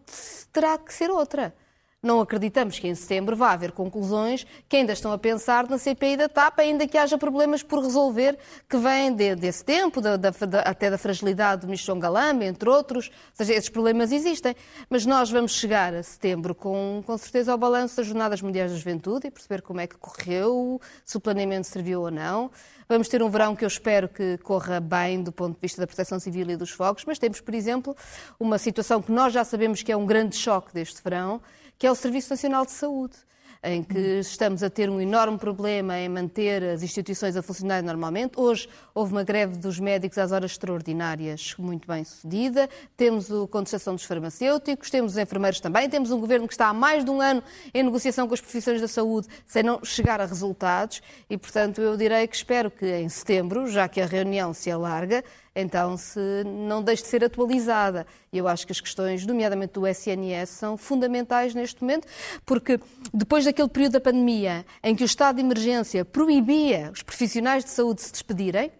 terá 0.52 0.76
que 0.76 0.92
ser 0.92 1.10
outra. 1.10 1.54
Não 2.02 2.18
acreditamos 2.18 2.78
que 2.78 2.88
em 2.88 2.94
setembro 2.94 3.36
vá 3.36 3.52
haver 3.52 3.72
conclusões 3.72 4.46
que 4.66 4.76
ainda 4.76 4.94
estão 4.94 5.12
a 5.12 5.18
pensar 5.18 5.68
na 5.68 5.76
CPI 5.76 6.16
da 6.16 6.30
TAP, 6.30 6.58
ainda 6.60 6.88
que 6.88 6.96
haja 6.96 7.18
problemas 7.18 7.62
por 7.62 7.82
resolver 7.82 8.38
que 8.66 8.78
vêm 8.78 9.14
de, 9.14 9.36
desse 9.36 9.62
tempo, 9.62 10.00
da, 10.00 10.16
da, 10.16 10.30
até 10.64 10.88
da 10.88 10.96
fragilidade 10.96 11.66
do 11.66 11.68
Michon 11.68 11.98
Galamba, 11.98 12.46
entre 12.46 12.70
outros. 12.70 13.08
Ou 13.08 13.12
seja, 13.34 13.52
esses 13.52 13.68
problemas 13.68 14.12
existem. 14.12 14.56
Mas 14.88 15.04
nós 15.04 15.30
vamos 15.30 15.52
chegar 15.52 15.92
a 15.92 16.02
setembro 16.02 16.54
com, 16.54 17.02
com 17.04 17.18
certeza 17.18 17.52
ao 17.52 17.58
balanço 17.58 17.98
das 17.98 18.06
Jornadas 18.06 18.40
Mundiais 18.40 18.72
da 18.72 18.78
Juventude 18.78 19.26
e 19.26 19.30
perceber 19.30 19.60
como 19.60 19.82
é 19.82 19.86
que 19.86 19.98
correu, 19.98 20.80
se 21.04 21.18
o 21.18 21.20
planeamento 21.20 21.66
serviu 21.66 22.00
ou 22.00 22.10
não. 22.10 22.50
Vamos 22.88 23.08
ter 23.08 23.22
um 23.22 23.28
verão 23.28 23.54
que 23.54 23.62
eu 23.62 23.68
espero 23.68 24.08
que 24.08 24.38
corra 24.38 24.80
bem 24.80 25.22
do 25.22 25.30
ponto 25.30 25.54
de 25.54 25.60
vista 25.60 25.82
da 25.82 25.86
proteção 25.86 26.18
civil 26.18 26.48
e 26.48 26.56
dos 26.56 26.70
fogos, 26.70 27.04
mas 27.04 27.18
temos, 27.18 27.40
por 27.42 27.54
exemplo, 27.54 27.94
uma 28.38 28.56
situação 28.56 29.02
que 29.02 29.12
nós 29.12 29.34
já 29.34 29.44
sabemos 29.44 29.82
que 29.82 29.92
é 29.92 29.96
um 29.96 30.06
grande 30.06 30.34
choque 30.34 30.72
deste 30.74 31.00
verão, 31.00 31.40
que 31.80 31.86
é 31.86 31.90
o 31.90 31.94
Serviço 31.94 32.28
Nacional 32.28 32.66
de 32.66 32.72
Saúde 32.72 33.16
em 33.62 33.82
que 33.82 33.98
estamos 34.20 34.62
a 34.62 34.70
ter 34.70 34.88
um 34.88 35.00
enorme 35.00 35.36
problema 35.36 35.98
em 35.98 36.08
manter 36.08 36.62
as 36.62 36.82
instituições 36.82 37.36
a 37.36 37.42
funcionar 37.42 37.82
normalmente. 37.82 38.40
Hoje 38.40 38.66
houve 38.94 39.12
uma 39.12 39.22
greve 39.22 39.58
dos 39.58 39.78
médicos 39.78 40.16
às 40.16 40.32
horas 40.32 40.52
extraordinárias 40.52 41.54
muito 41.58 41.86
bem 41.86 42.02
sucedida. 42.02 42.70
Temos 42.96 43.30
a 43.30 43.46
contestação 43.48 43.94
dos 43.94 44.04
farmacêuticos, 44.04 44.88
temos 44.88 45.12
os 45.12 45.18
enfermeiros 45.18 45.60
também, 45.60 45.90
temos 45.90 46.10
um 46.10 46.18
governo 46.18 46.46
que 46.46 46.54
está 46.54 46.68
há 46.68 46.74
mais 46.74 47.04
de 47.04 47.10
um 47.10 47.20
ano 47.20 47.42
em 47.72 47.82
negociação 47.82 48.26
com 48.26 48.32
as 48.32 48.40
profissões 48.40 48.80
da 48.80 48.88
saúde 48.88 49.28
sem 49.46 49.62
não 49.62 49.84
chegar 49.84 50.20
a 50.20 50.26
resultados 50.26 51.02
e, 51.28 51.36
portanto, 51.36 51.82
eu 51.82 51.96
direi 51.98 52.26
que 52.26 52.36
espero 52.36 52.70
que 52.70 52.86
em 52.86 53.08
setembro, 53.08 53.68
já 53.68 53.88
que 53.88 54.00
a 54.00 54.06
reunião 54.06 54.54
se 54.54 54.70
alarga, 54.70 55.22
então 55.54 55.96
se 55.96 56.20
não 56.44 56.82
deixe 56.82 57.02
de 57.02 57.08
ser 57.08 57.24
atualizada. 57.24 58.06
Eu 58.32 58.46
acho 58.46 58.66
que 58.66 58.72
as 58.72 58.80
questões, 58.80 59.26
nomeadamente 59.26 59.72
do 59.74 59.86
SNS, 59.86 60.50
são 60.50 60.76
fundamentais 60.76 61.54
neste 61.54 61.82
momento, 61.82 62.06
porque 62.46 62.78
depois 63.12 63.44
daquele 63.44 63.68
período 63.68 63.92
da 63.92 64.00
pandemia 64.00 64.64
em 64.82 64.94
que 64.94 65.02
o 65.02 65.06
estado 65.06 65.36
de 65.36 65.42
emergência 65.42 66.04
proibia 66.04 66.90
os 66.92 67.02
profissionais 67.02 67.64
de 67.64 67.70
saúde 67.70 68.02
se 68.02 68.12
despedirem, 68.12 68.70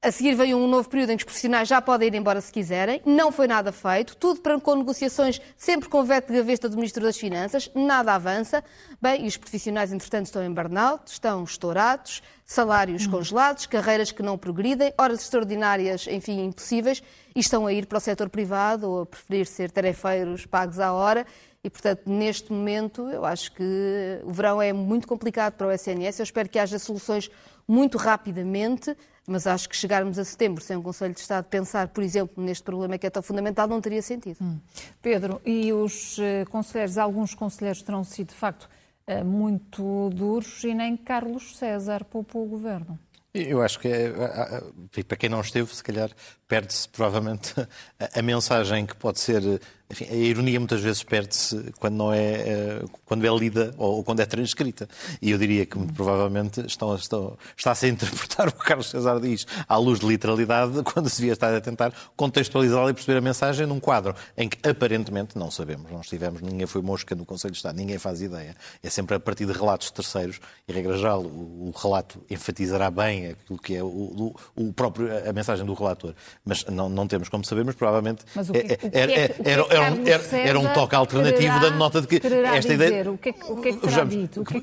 a 0.00 0.12
seguir 0.12 0.36
veio 0.36 0.56
um 0.56 0.68
novo 0.68 0.88
período 0.88 1.10
em 1.10 1.16
que 1.16 1.22
os 1.22 1.24
profissionais 1.24 1.66
já 1.68 1.82
podem 1.82 2.06
ir 2.06 2.14
embora 2.14 2.40
se 2.40 2.52
quiserem, 2.52 3.02
não 3.04 3.32
foi 3.32 3.48
nada 3.48 3.72
feito, 3.72 4.16
tudo 4.16 4.40
com 4.60 4.76
negociações 4.76 5.40
sempre 5.56 5.88
com 5.88 6.04
veto 6.04 6.28
de 6.28 6.38
gaveta 6.38 6.68
do 6.68 6.76
Ministro 6.76 7.02
das 7.02 7.16
Finanças, 7.16 7.68
nada 7.74 8.14
avança. 8.14 8.62
Bem, 9.02 9.24
e 9.24 9.26
os 9.26 9.36
profissionais, 9.36 9.92
entretanto, 9.92 10.26
estão 10.26 10.44
em 10.44 10.52
burnout, 10.52 11.10
estão 11.10 11.42
estourados, 11.42 12.22
salários 12.44 13.06
hum. 13.06 13.10
congelados, 13.10 13.66
carreiras 13.66 14.12
que 14.12 14.22
não 14.22 14.38
progridem, 14.38 14.94
horas 14.96 15.20
extraordinárias, 15.20 16.06
enfim, 16.06 16.44
impossíveis, 16.44 17.02
e 17.34 17.40
estão 17.40 17.66
a 17.66 17.72
ir 17.72 17.86
para 17.86 17.98
o 17.98 18.00
setor 18.00 18.28
privado 18.28 18.88
ou 18.88 19.02
a 19.02 19.06
preferir 19.06 19.46
ser 19.46 19.70
tarefeiros 19.70 20.46
pagos 20.46 20.78
à 20.78 20.92
hora. 20.92 21.26
E, 21.62 21.68
portanto, 21.70 22.02
neste 22.06 22.52
momento, 22.52 23.08
eu 23.10 23.24
acho 23.24 23.52
que 23.52 24.20
o 24.24 24.32
verão 24.32 24.62
é 24.62 24.72
muito 24.72 25.08
complicado 25.08 25.54
para 25.54 25.66
o 25.66 25.72
SNS. 25.72 26.20
Eu 26.20 26.24
espero 26.24 26.48
que 26.48 26.58
haja 26.58 26.78
soluções 26.78 27.30
muito 27.66 27.98
rapidamente 27.98 28.96
mas 29.28 29.46
acho 29.46 29.68
que 29.68 29.76
chegarmos 29.76 30.18
a 30.18 30.24
setembro 30.24 30.64
sem 30.64 30.76
um 30.76 30.82
Conselho 30.82 31.12
de 31.12 31.20
Estado 31.20 31.44
pensar, 31.44 31.88
por 31.88 32.02
exemplo, 32.02 32.42
neste 32.42 32.64
problema 32.64 32.96
que 32.96 33.06
é 33.06 33.10
tão 33.10 33.22
fundamental, 33.22 33.68
não 33.68 33.80
teria 33.80 34.00
sentido. 34.00 34.38
Hum. 34.40 34.58
Pedro, 35.02 35.40
e 35.44 35.70
os 35.70 36.16
uh, 36.16 36.48
conselheiros, 36.50 36.96
alguns 36.96 37.34
conselheiros 37.34 37.82
terão 37.82 38.02
sido, 38.02 38.28
de 38.28 38.34
facto, 38.34 38.68
uh, 39.06 39.24
muito 39.24 40.10
duros 40.14 40.64
e 40.64 40.72
nem 40.72 40.96
Carlos 40.96 41.58
César 41.58 42.04
poupou 42.04 42.46
o 42.46 42.48
governo. 42.48 42.98
Eu 43.34 43.62
acho 43.62 43.78
que, 43.78 43.86
é, 43.86 44.10
para 45.06 45.16
quem 45.16 45.28
não 45.28 45.42
esteve, 45.42 45.72
se 45.74 45.84
calhar 45.84 46.10
perde-se 46.48 46.88
provavelmente 46.88 47.54
a, 48.00 48.18
a, 48.18 48.22
mensagem 48.22 48.86
que 48.86 48.96
pode 48.96 49.20
ser. 49.20 49.60
Enfim, 49.90 50.06
a 50.10 50.14
ironia 50.14 50.58
muitas 50.60 50.80
vezes 50.82 51.02
perde-se 51.02 51.72
quando 51.78 51.94
não 51.94 52.12
é 52.12 52.18
eh, 52.18 52.84
quando 53.06 53.26
é 53.26 53.38
lida 53.38 53.74
ou 53.78 54.04
quando 54.04 54.20
é 54.20 54.26
transcrita. 54.26 54.86
E 55.22 55.30
eu 55.30 55.38
diria 55.38 55.64
que 55.64 55.78
muito 55.78 55.94
provavelmente 55.94 56.60
estão, 56.66 56.94
estão, 56.94 57.38
está-se 57.56 57.86
a 57.86 57.88
interpretar 57.88 58.48
o 58.48 58.52
que 58.52 58.66
Carlos 58.66 58.90
César 58.90 59.18
diz 59.18 59.46
à 59.66 59.78
luz 59.78 59.98
de 59.98 60.06
literalidade, 60.06 60.82
quando 60.92 61.08
se 61.08 61.16
devia 61.16 61.32
estar 61.32 61.54
a 61.54 61.60
tentar 61.60 61.90
contextualizá-la 62.16 62.90
e 62.90 62.94
perceber 62.94 63.16
a 63.16 63.22
mensagem 63.22 63.66
num 63.66 63.80
quadro 63.80 64.14
em 64.36 64.46
que 64.46 64.68
aparentemente 64.68 65.38
não 65.38 65.50
sabemos, 65.50 65.90
não 65.90 66.02
estivemos, 66.02 66.42
ninguém 66.42 66.66
foi 66.66 66.82
mosca 66.82 67.14
no 67.14 67.24
Conselho 67.24 67.52
de 67.52 67.58
Estado, 67.58 67.76
ninguém 67.76 67.96
faz 67.96 68.20
ideia. 68.20 68.54
É 68.82 68.90
sempre 68.90 69.16
a 69.16 69.20
partir 69.20 69.46
de 69.46 69.52
relatos 69.52 69.90
terceiros 69.90 70.38
e, 70.68 70.72
regra 70.72 70.98
geral, 70.98 71.22
o, 71.22 71.72
o 71.74 71.74
relato 71.74 72.22
enfatizará 72.28 72.90
bem 72.90 73.28
aquilo 73.28 73.58
que 73.58 73.74
é 73.74 73.82
o, 73.82 74.34
o 74.54 74.72
próprio, 74.74 75.08
a 75.26 75.32
mensagem 75.32 75.64
do 75.64 75.72
relator 75.72 76.14
mas 76.48 76.64
não, 76.64 76.88
não 76.88 77.06
temos 77.06 77.28
como 77.28 77.44
saber, 77.44 77.62
mas 77.62 77.74
provavelmente 77.74 78.24
mas 78.34 78.48
que, 78.48 78.58
era, 78.90 79.12
era, 79.12 79.66
era, 79.70 80.36
era, 80.36 80.58
um 80.58 80.66
toque 80.72 80.94
alternativo 80.94 81.60
dando 81.60 81.76
nota 81.76 82.00
de 82.00 82.06
que 82.06 82.16
esta 82.16 82.72
dizer, 82.72 82.86
ideia. 82.86 83.10
O 83.10 83.18
que 83.18 83.28
é 83.28 83.34
o 83.46 83.56
que, 83.56 83.68
é 83.68 83.72
que 83.72 83.78
terá 83.78 84.04
dito? 84.04 84.42
Que... 84.44 84.62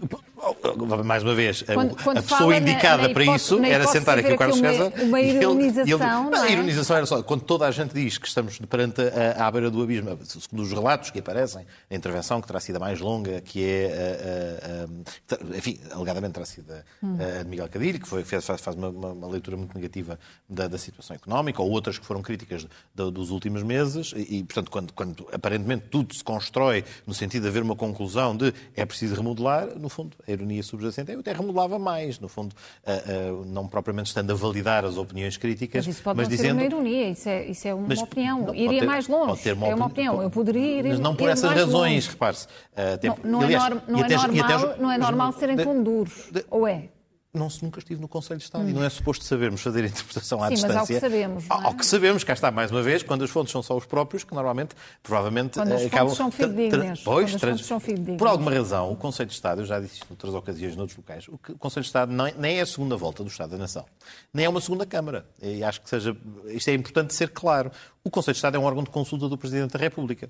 Mais 1.04 1.24
uma 1.24 1.34
vez, 1.34 1.62
quando, 1.62 1.95
quando 2.04 2.17
a 2.17 2.21
pessoa 2.21 2.58
indicada 2.58 3.04
na, 3.04 3.08
na 3.08 3.13
para 3.13 3.24
isso 3.24 3.63
era 3.63 3.88
sentar 3.88 4.17
aqui 4.19 4.32
o 4.32 4.38
Carlos 4.38 4.60
César. 4.60 4.91
Uma 5.02 5.21
ironização. 5.21 6.28
Ele, 6.28 6.36
ele, 6.36 6.45
é? 6.45 6.48
A 6.48 6.52
ironização 6.52 6.98
era 6.98 7.06
só 7.06 7.24
quando 7.24 7.41
toda 7.41 7.67
a 7.67 7.71
gente 7.71 7.93
diz 7.93 8.17
que 8.17 8.28
estamos 8.28 8.58
perante 8.60 9.02
a, 9.02 9.48
à 9.48 9.52
beira 9.52 9.69
do 9.69 9.82
abismo, 9.82 10.17
segundo 10.24 10.63
os 10.63 10.71
relatos 10.71 11.12
que 11.12 11.19
aparecem, 11.19 11.65
a 11.89 11.95
intervenção 11.95 12.41
que 12.41 12.48
terá 12.48 12.60
sido 12.60 12.78
a 12.78 12.80
mais 12.80 13.00
longa, 13.00 13.41
que 13.41 13.63
é, 13.63 14.88
a, 15.30 15.36
a, 15.36 15.54
a, 15.54 15.58
enfim, 15.58 15.80
alegadamente 15.91 16.34
terá 16.34 16.45
sido 16.45 16.71
a, 16.71 17.43
de 17.43 17.50
Miguel 17.50 17.69
Cadilho, 17.69 18.00
que 18.00 18.08
foi, 18.08 18.24
faz, 18.24 18.45
faz 18.45 18.76
uma, 18.76 18.89
uma, 18.89 19.28
leitura 19.28 19.58
muito 19.58 19.74
negativa 19.76 20.19
da, 20.50 20.67
da 20.67 20.78
situação 20.78 21.15
económica, 21.15 21.62
ou 21.62 21.74
outras 21.75 21.97
que 21.97 22.05
foram 22.05 22.21
críticas 22.21 22.65
de, 22.93 23.11
dos 23.11 23.29
últimos 23.29 23.63
meses, 23.63 24.13
e, 24.15 24.43
portanto, 24.43 24.71
quando, 24.71 24.93
quando, 24.93 25.27
aparentemente 25.31 25.85
tudo 25.89 26.13
se 26.15 26.23
constrói 26.23 26.83
no 27.05 27.13
sentido 27.13 27.43
de 27.43 27.49
haver 27.49 27.61
uma 27.61 27.75
conclusão 27.75 28.35
de 28.35 28.53
é 28.75 28.85
preciso 28.85 29.15
remodelar, 29.15 29.67
no 29.77 29.89
fundo, 29.89 30.15
a 30.27 30.31
ironia 30.31 30.63
subjacente 30.63 31.11
é 31.11 31.15
eu 31.15 31.19
até 31.19 31.33
remodelava 31.33 31.77
mais, 31.77 32.19
no 32.19 32.27
fundo, 32.27 32.53
uh, 32.53 33.41
uh, 33.41 33.45
não 33.45 33.67
propriamente 33.67 34.07
estando 34.07 34.31
a 34.31 34.33
validar 34.33 34.85
as 34.85 34.97
opiniões 34.97 35.38
críticas, 35.38 35.85
mas 35.85 35.95
isso 35.95 36.03
pode 36.03 36.17
mas 36.17 36.27
não 36.27 36.35
dizendo... 36.35 36.47
ser 36.47 36.53
uma 36.53 36.63
ironia, 36.63 37.09
isso 37.09 37.29
é, 37.29 37.45
isso 37.45 37.67
é 37.67 37.73
uma 37.73 37.88
mas, 37.88 37.99
opinião. 38.01 38.41
Não, 38.47 38.55
Iria 38.55 38.79
ter, 38.79 38.85
mais 38.85 39.07
longe, 39.07 39.51
uma 39.51 39.67
é 39.67 39.75
uma 39.75 39.85
opinião. 39.85 40.21
Eu 40.21 40.29
poderia 40.29 40.79
ir 40.79 40.83
Mas 40.83 40.99
não 40.99 41.15
por 41.15 41.29
essas 41.29 41.51
razões, 41.51 42.07
repare-se. 42.07 42.45
Uh, 42.45 43.17
não, 43.23 43.39
não, 43.39 43.43
é, 43.43 43.57
norm, 43.57 43.79
não, 43.88 43.99
é 43.99 44.09
normal, 44.09 44.75
não 44.79 44.91
é 44.91 44.97
normal 44.97 45.31
serem 45.33 45.57
tão 45.57 45.83
duros, 45.83 46.29
ou 46.49 46.67
é? 46.67 46.89
Não 47.36 47.50
se 47.50 47.63
nunca 47.63 47.80
estive 47.80 48.02
no 48.02 48.08
Conselho 48.08 48.38
de 48.38 48.45
Estado 48.45 48.63
hum. 48.63 48.69
e 48.69 48.74
não 48.74 48.84
é 48.84 48.89
suposto 48.89 49.24
sabermos 49.26 49.62
fazer 49.62 49.84
a 49.84 49.88
interpretação 49.88 50.41
à 50.43 50.48
Sim, 50.48 50.54
distância. 50.56 50.80
Mas 50.80 50.89
ao 50.89 50.95
que 50.95 51.00
sabemos. 51.00 51.48
Não 51.48 51.58
é? 51.58 51.65
Ao 51.65 51.74
que 51.76 51.86
sabemos, 51.86 52.24
cá 52.24 52.34
está 52.34 52.52
mais 52.52 52.71
uma 52.71 52.82
vez, 52.82 53.04
quando 53.04 53.24
as 53.24 53.30
fontes 53.30 53.52
são 53.52 53.62
só 53.62 53.76
os 53.76 53.86
próprios, 53.86 54.24
que 54.24 54.34
normalmente, 54.34 54.76
provavelmente, 55.04 55.54
quando 55.54 55.71
as 55.74 55.86
acabam. 55.86 56.08
Fontes 56.08 56.17
são 56.17 56.32
fidedignas. 56.32 57.02
Pois, 57.02 57.36
trans... 57.36 57.65
são 57.65 57.80
fidedignas. 57.80 58.17
Por 58.17 58.28
alguma 58.28 58.52
razão, 58.52 58.91
o 58.91 58.95
Conselho 58.95 59.30
de 59.30 59.36
Estado, 59.36 59.62
eu 59.62 59.65
já 59.65 59.80
disse 59.80 59.95
isto 59.95 60.08
noutras 60.10 60.34
ocasiões, 60.34 60.76
noutros 60.76 60.98
locais, 60.98 61.28
o 61.28 61.38
Conselho 61.58 61.84
de 61.84 61.88
Estado 61.88 62.12
nem 62.38 62.58
é 62.58 62.62
a 62.62 62.65
segunda 62.65 62.95
volta 62.95 63.24
do 63.24 63.30
Estado 63.30 63.52
da 63.52 63.58
Nação, 63.58 63.86
nem 64.34 64.45
é 64.45 64.50
uma 64.50 64.62
segunda 64.62 64.86
Câmara. 64.86 65.26
E 65.41 65.63
acho 65.63 65.82
que 65.82 65.89
seja. 65.89 66.15
Isto 66.45 66.69
é 66.69 66.74
importante 66.74 67.13
ser 67.13 67.30
claro. 67.30 67.71
O 68.04 68.10
Conselho 68.10 68.34
de 68.34 68.38
Estado 68.38 68.56
é 68.56 68.60
um 68.60 68.63
órgão 68.63 68.84
de 68.84 68.89
consulta 68.89 69.28
do 69.28 69.38
Presidente 69.38 69.74
da 69.74 69.80
República 69.80 70.30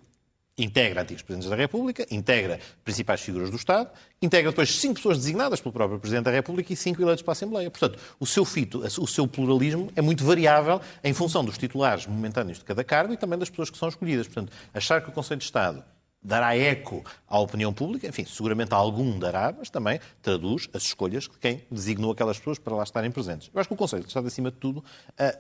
integra 0.58 1.02
antigos 1.02 1.22
Presidentes 1.22 1.50
da 1.50 1.56
República, 1.56 2.06
integra 2.10 2.60
principais 2.84 3.22
figuras 3.22 3.50
do 3.50 3.58
Estado, 3.58 3.90
integra 4.22 4.52
depois 4.52 4.74
cinco 4.76 4.96
pessoas 4.96 5.18
designadas 5.18 5.60
pelo 5.60 5.74
próprio 5.74 6.00
Presidente 6.00 6.26
da 6.26 6.32
República 6.32 6.72
e 6.72 6.76
cinco 6.76 7.02
eleitos 7.02 7.22
para 7.22 7.32
a 7.32 7.34
Assembleia. 7.34 7.70
Portanto, 7.70 8.00
o 8.20 8.26
seu 8.26 8.46
fito, 8.46 8.80
o 8.80 9.08
seu 9.08 9.28
pluralismo 9.28 9.92
é 9.96 10.02
muito 10.02 10.24
variável 10.24 10.80
em 11.04 11.14
função 11.14 11.44
dos 11.44 11.58
titulares 11.58 12.08
momentâneos 12.08 12.60
de 12.60 12.66
cada 12.66 12.84
cargo 12.84 13.14
e 13.14 13.18
também 13.18 13.38
das 13.38 13.50
pessoas 13.50 13.70
que 13.70 13.78
são 13.78 13.90
escolhidas. 13.90 14.28
Portanto, 14.28 14.52
achar 14.74 15.02
que 15.02 15.10
o 15.10 15.12
Conselho 15.12 15.40
de 15.40 15.46
Estado 15.46 15.84
dará 16.26 16.58
eco 16.58 17.04
à 17.28 17.40
opinião 17.40 17.72
pública, 17.72 18.08
enfim, 18.08 18.26
seguramente 18.26 18.74
algum 18.74 19.20
dará, 19.20 19.54
mas 19.58 19.70
também 19.70 20.00
traduz 20.22 20.68
as 20.74 20.84
escolhas 20.84 21.24
de 21.24 21.38
quem 21.38 21.62
designou 21.70 22.12
aquelas 22.12 22.40
pessoas 22.40 22.58
para 22.58 22.76
lá 22.76 22.84
estarem 22.84 23.12
presentes. 23.12 23.50
Eu 23.54 23.60
acho 23.60 23.70
que 23.70 23.76
o 23.76 23.78
Conselho 23.78 24.02
de 24.02 24.08
Estado, 24.08 24.28
acima 24.28 24.50
de 24.50 24.58
tudo, 24.58 24.80
uh, 24.80 24.84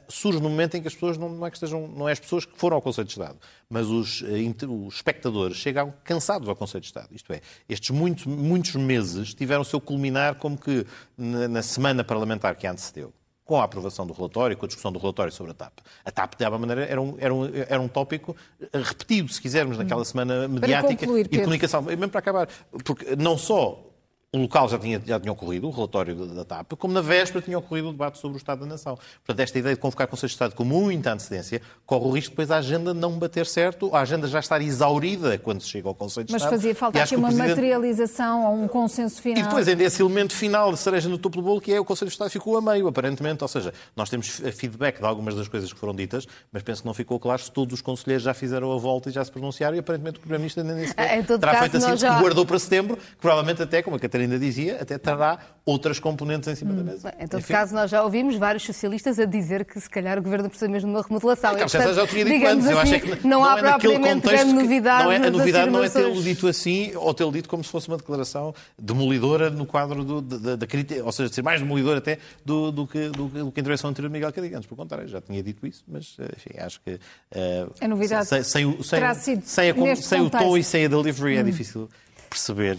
surge 0.07 0.39
no 0.39 0.49
momento 0.49 0.77
em 0.77 0.81
que 0.81 0.87
as 0.87 0.93
pessoas 0.93 1.17
não, 1.17 1.27
não, 1.27 1.47
é 1.47 1.49
que 1.49 1.57
estejam, 1.57 1.87
não 1.87 2.07
é 2.07 2.11
as 2.11 2.19
pessoas 2.19 2.45
que 2.45 2.57
foram 2.57 2.75
ao 2.75 2.81
Conselho 2.81 3.07
de 3.07 3.13
Estado, 3.13 3.37
mas 3.67 3.87
os, 3.87 4.21
uh, 4.21 4.85
os 4.85 4.95
espectadores 4.95 5.57
chegam 5.57 5.91
cansados 6.03 6.47
ao 6.47 6.55
Conselho 6.55 6.81
de 6.81 6.87
Estado. 6.87 7.09
Isto 7.11 7.33
é, 7.33 7.41
estes 7.67 7.89
muito, 7.89 8.29
muitos 8.29 8.75
meses 8.75 9.33
tiveram 9.33 9.63
o 9.63 9.65
seu 9.65 9.81
culminar 9.81 10.35
como 10.35 10.57
que 10.57 10.85
na, 11.17 11.47
na 11.47 11.63
semana 11.63 12.03
parlamentar 12.03 12.55
que 12.55 12.67
antecedeu 12.67 13.11
com 13.45 13.62
a 13.62 13.63
aprovação 13.63 14.08
do 14.08 14.13
relatório, 14.13 14.58
com 14.58 14.65
a 14.65 14.67
discussão 14.67 14.91
do 14.91 14.97
relatório 14.97 15.31
sobre 15.31 15.51
a 15.51 15.55
TAP. 15.55 15.79
A 16.03 16.12
TAP, 16.12 16.36
de 16.36 16.43
alguma 16.43 16.65
maneira, 16.65 16.89
era 16.91 16.99
um, 16.99 17.15
era 17.19 17.34
um, 17.34 17.45
era 17.45 17.79
um 17.79 17.88
tópico 17.88 18.36
repetido, 18.73 19.31
se 19.31 19.39
quisermos, 19.39 19.77
naquela 19.77 20.03
semana 20.03 20.47
mediática 20.47 21.05
concluir, 21.05 21.27
e 21.27 21.29
de 21.29 21.38
comunicação. 21.38 21.84
Mesmo 21.84 22.10
para 22.10 22.19
acabar, 22.19 22.49
porque 22.84 23.15
não 23.15 23.38
só 23.38 23.94
o 24.33 24.38
local 24.38 24.67
já 24.67 24.77
tinha, 24.77 25.01
já 25.05 25.19
tinha 25.19 25.31
ocorrido, 25.31 25.67
o 25.67 25.71
relatório 25.71 26.15
da 26.15 26.43
TAP, 26.43 26.73
como 26.73 26.93
na 26.93 27.01
véspera 27.01 27.41
tinha 27.41 27.57
ocorrido 27.57 27.89
o 27.89 27.91
debate 27.91 28.17
sobre 28.17 28.38
o 28.38 28.39
Estado 28.39 28.59
da 28.59 28.65
Nação. 28.65 28.97
Portanto, 29.25 29.39
esta 29.39 29.57
ideia 29.57 29.75
de 29.75 29.81
convocar 29.81 30.07
Conselho 30.07 30.27
de 30.27 30.33
Estado 30.33 30.55
com 30.55 30.65
muita 30.65 31.13
antecedência 31.13 31.61
corre 31.85 32.05
o 32.05 32.11
risco 32.11 32.31
depois 32.31 32.51
a 32.51 32.57
agenda 32.57 32.93
não 32.93 33.17
bater 33.17 33.45
certo, 33.45 33.95
a 33.95 34.01
agenda 34.01 34.27
já 34.27 34.39
estar 34.39 34.61
exaurida 34.61 35.38
quando 35.38 35.61
se 35.61 35.69
chega 35.69 35.88
ao 35.88 35.95
Conselho 35.95 36.25
de 36.25 36.33
Mas 36.33 36.41
Estado. 36.41 36.53
Mas 36.53 36.61
fazia 36.61 36.75
falta 36.75 37.01
aqui 37.01 37.15
uma 37.15 37.29
Presidente... 37.29 37.49
materialização 37.49 38.45
ou 38.45 38.63
um 38.63 38.67
consenso 38.67 39.21
final. 39.21 39.39
E 39.39 39.43
depois 39.43 39.67
ainda 39.67 39.83
esse 39.83 40.01
elemento 40.01 40.33
final 40.33 40.71
de 40.71 40.79
cereja 40.79 41.07
no 41.07 41.17
topo 41.17 41.38
do 41.38 41.43
bolo, 41.43 41.61
que 41.61 41.73
é 41.73 41.79
o 41.79 41.85
Conselho 41.85 42.09
de 42.09 42.13
Estado 42.13 42.29
ficou 42.29 42.57
a 42.57 42.61
meio, 42.61 42.88
aparentemente. 42.88 43.43
Ou 43.43 43.47
seja, 43.47 43.73
nós 43.95 44.09
temos 44.09 44.27
feedback 44.27 44.99
de 44.99 45.05
algumas 45.05 45.35
das 45.35 45.47
coisas 45.47 45.71
que 45.71 45.79
foram 45.79 45.95
ditas, 45.95 46.27
mas 46.51 46.61
penso 46.61 46.81
que 46.81 46.88
não 46.88 46.93
ficou 46.93 47.19
claro 47.19 47.41
se 47.41 47.51
todos 47.51 47.73
os 47.73 47.81
conselheiros 47.81 48.23
já 48.23 48.33
fizeram 48.33 48.71
a 48.71 48.77
volta 48.77 49.09
e 49.09 49.13
já 49.13 49.23
se 49.23 49.31
pronunciaram 49.31 49.75
e 49.77 49.79
aparentemente 49.79 50.17
o 50.17 50.19
Primeiro-Ministro 50.19 50.61
ainda 50.61 50.75
nem 50.75 50.88
sequer 50.88 51.25
terá 51.39 51.59
feito 51.59 51.77
assim, 51.77 51.97
já... 51.97 52.19
guardou 52.19 52.45
para 52.45 52.59
setembro, 52.59 52.97
que 52.97 53.17
provavelmente 53.21 53.61
até, 53.61 53.81
como 53.81 53.95
a 53.95 53.99
Catarina 53.99 54.24
dizia, 54.39 54.81
até 54.81 54.97
terá 54.97 55.39
outras 55.65 55.99
componentes 55.99 56.47
em 56.47 56.55
cima 56.55 56.73
hum. 56.73 56.77
da 56.77 56.83
mesa. 56.83 57.13
Em 57.19 57.27
todo 57.27 57.39
Enfim. 57.39 57.53
caso, 57.53 57.73
nós 57.73 57.89
já 57.89 58.03
ouvimos 58.03 58.35
vários 58.35 58.63
socialistas 58.63 59.19
a 59.19 59.25
dizer 59.25 59.65
que 59.65 59.79
se 59.79 59.89
calhar 59.89 60.17
o 60.17 60.21
governo 60.21 60.47
precisa 60.47 60.69
mesmo 60.69 60.89
de 60.89 60.95
uma 60.95 61.01
remodelação. 61.01 61.51
Ah, 61.51 61.67
Carlos 61.67 61.95
já 61.95 62.07
tinha 62.07 62.23
dito 62.23 62.45
antes. 62.45 62.67
Eu 62.67 62.79
acho 62.79 62.95
assim, 62.95 63.05
que 63.05 63.27
não, 63.27 63.39
não 63.39 63.45
há 63.45 63.57
é 63.57 63.61
propriamente 63.61 64.27
grande 64.27 64.53
novidade. 64.53 65.03
Não 65.05 65.11
é, 65.11 65.15
a 65.17 65.31
novidade 65.31 65.71
não 65.71 65.83
é 65.83 65.89
tê-lo 65.89 66.21
dito 66.21 66.47
assim 66.47 66.91
ou 66.95 67.13
tê-lo 67.13 67.31
dito 67.31 67.49
como 67.49 67.63
se 67.63 67.71
fosse 67.71 67.88
uma 67.88 67.97
declaração 67.97 68.53
demolidora 68.77 69.49
no 69.49 69.65
quadro 69.65 70.03
do, 70.03 70.21
da, 70.21 70.55
da, 70.55 70.67
crítica, 70.67 71.03
ou 71.03 71.11
seja, 71.11 71.29
de 71.29 71.35
ser 71.35 71.41
mais 71.41 71.59
demolidora 71.59 71.97
até 71.97 72.19
do, 72.45 72.71
do, 72.71 72.85
que, 72.85 73.09
do, 73.09 73.27
do 73.27 73.51
que 73.51 73.59
a 73.59 73.61
intervenção 73.61 73.89
anterior 73.89 74.09
de 74.09 74.13
Miguel 74.13 74.31
Cadiganos. 74.31 74.67
Por 74.67 74.75
contrário, 74.75 75.07
já 75.07 75.19
tinha 75.19 75.41
dito 75.41 75.65
isso, 75.65 75.83
mas 75.88 76.15
enfim, 76.35 76.59
acho 76.59 76.79
que. 76.81 76.91
Uh, 76.91 77.73
a 77.81 77.88
novidade 77.88 78.27
sem, 78.27 78.43
sem, 78.43 78.83
sem, 78.83 79.41
sem, 79.41 79.71
a, 79.71 79.95
sem 79.95 80.21
o 80.21 80.29
tom 80.29 80.55
e 80.57 80.63
sem 80.63 80.85
a 80.85 80.88
delivery 80.88 81.33
é 81.33 81.38
hum. 81.38 81.39
é 81.41 81.43
difícil 81.43 81.89
perceber 82.29 82.77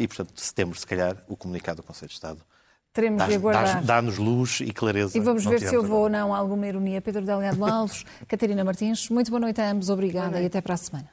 e, 0.00 0.08
portanto, 0.08 0.32
setembro, 0.34 0.78
se 0.78 0.86
calhar, 0.86 1.22
o 1.28 1.36
comunicado 1.36 1.82
do 1.82 1.86
Conselho 1.86 2.08
de 2.08 2.14
Estado 2.14 2.40
Teremos 2.92 3.24
de 3.24 3.34
aguardar. 3.34 3.84
Dá-nos 3.84 4.18
luz 4.18 4.60
e 4.60 4.72
clareza. 4.72 5.16
E 5.16 5.20
vamos 5.20 5.44
ver 5.44 5.60
se 5.60 5.74
eu 5.74 5.82
vou 5.82 6.02
ou 6.04 6.08
não 6.08 6.34
alguma 6.34 6.66
ironia. 6.66 7.00
Pedro 7.00 7.24
Delgado 7.24 7.64
Alves, 7.64 8.04
Catarina 8.26 8.64
Martins, 8.64 9.08
muito 9.08 9.30
boa 9.30 9.38
noite 9.38 9.60
a 9.60 9.70
ambos, 9.70 9.90
obrigada 9.90 10.40
e 10.40 10.46
até 10.46 10.60
para 10.60 10.74
a 10.74 10.76
semana. 10.76 11.08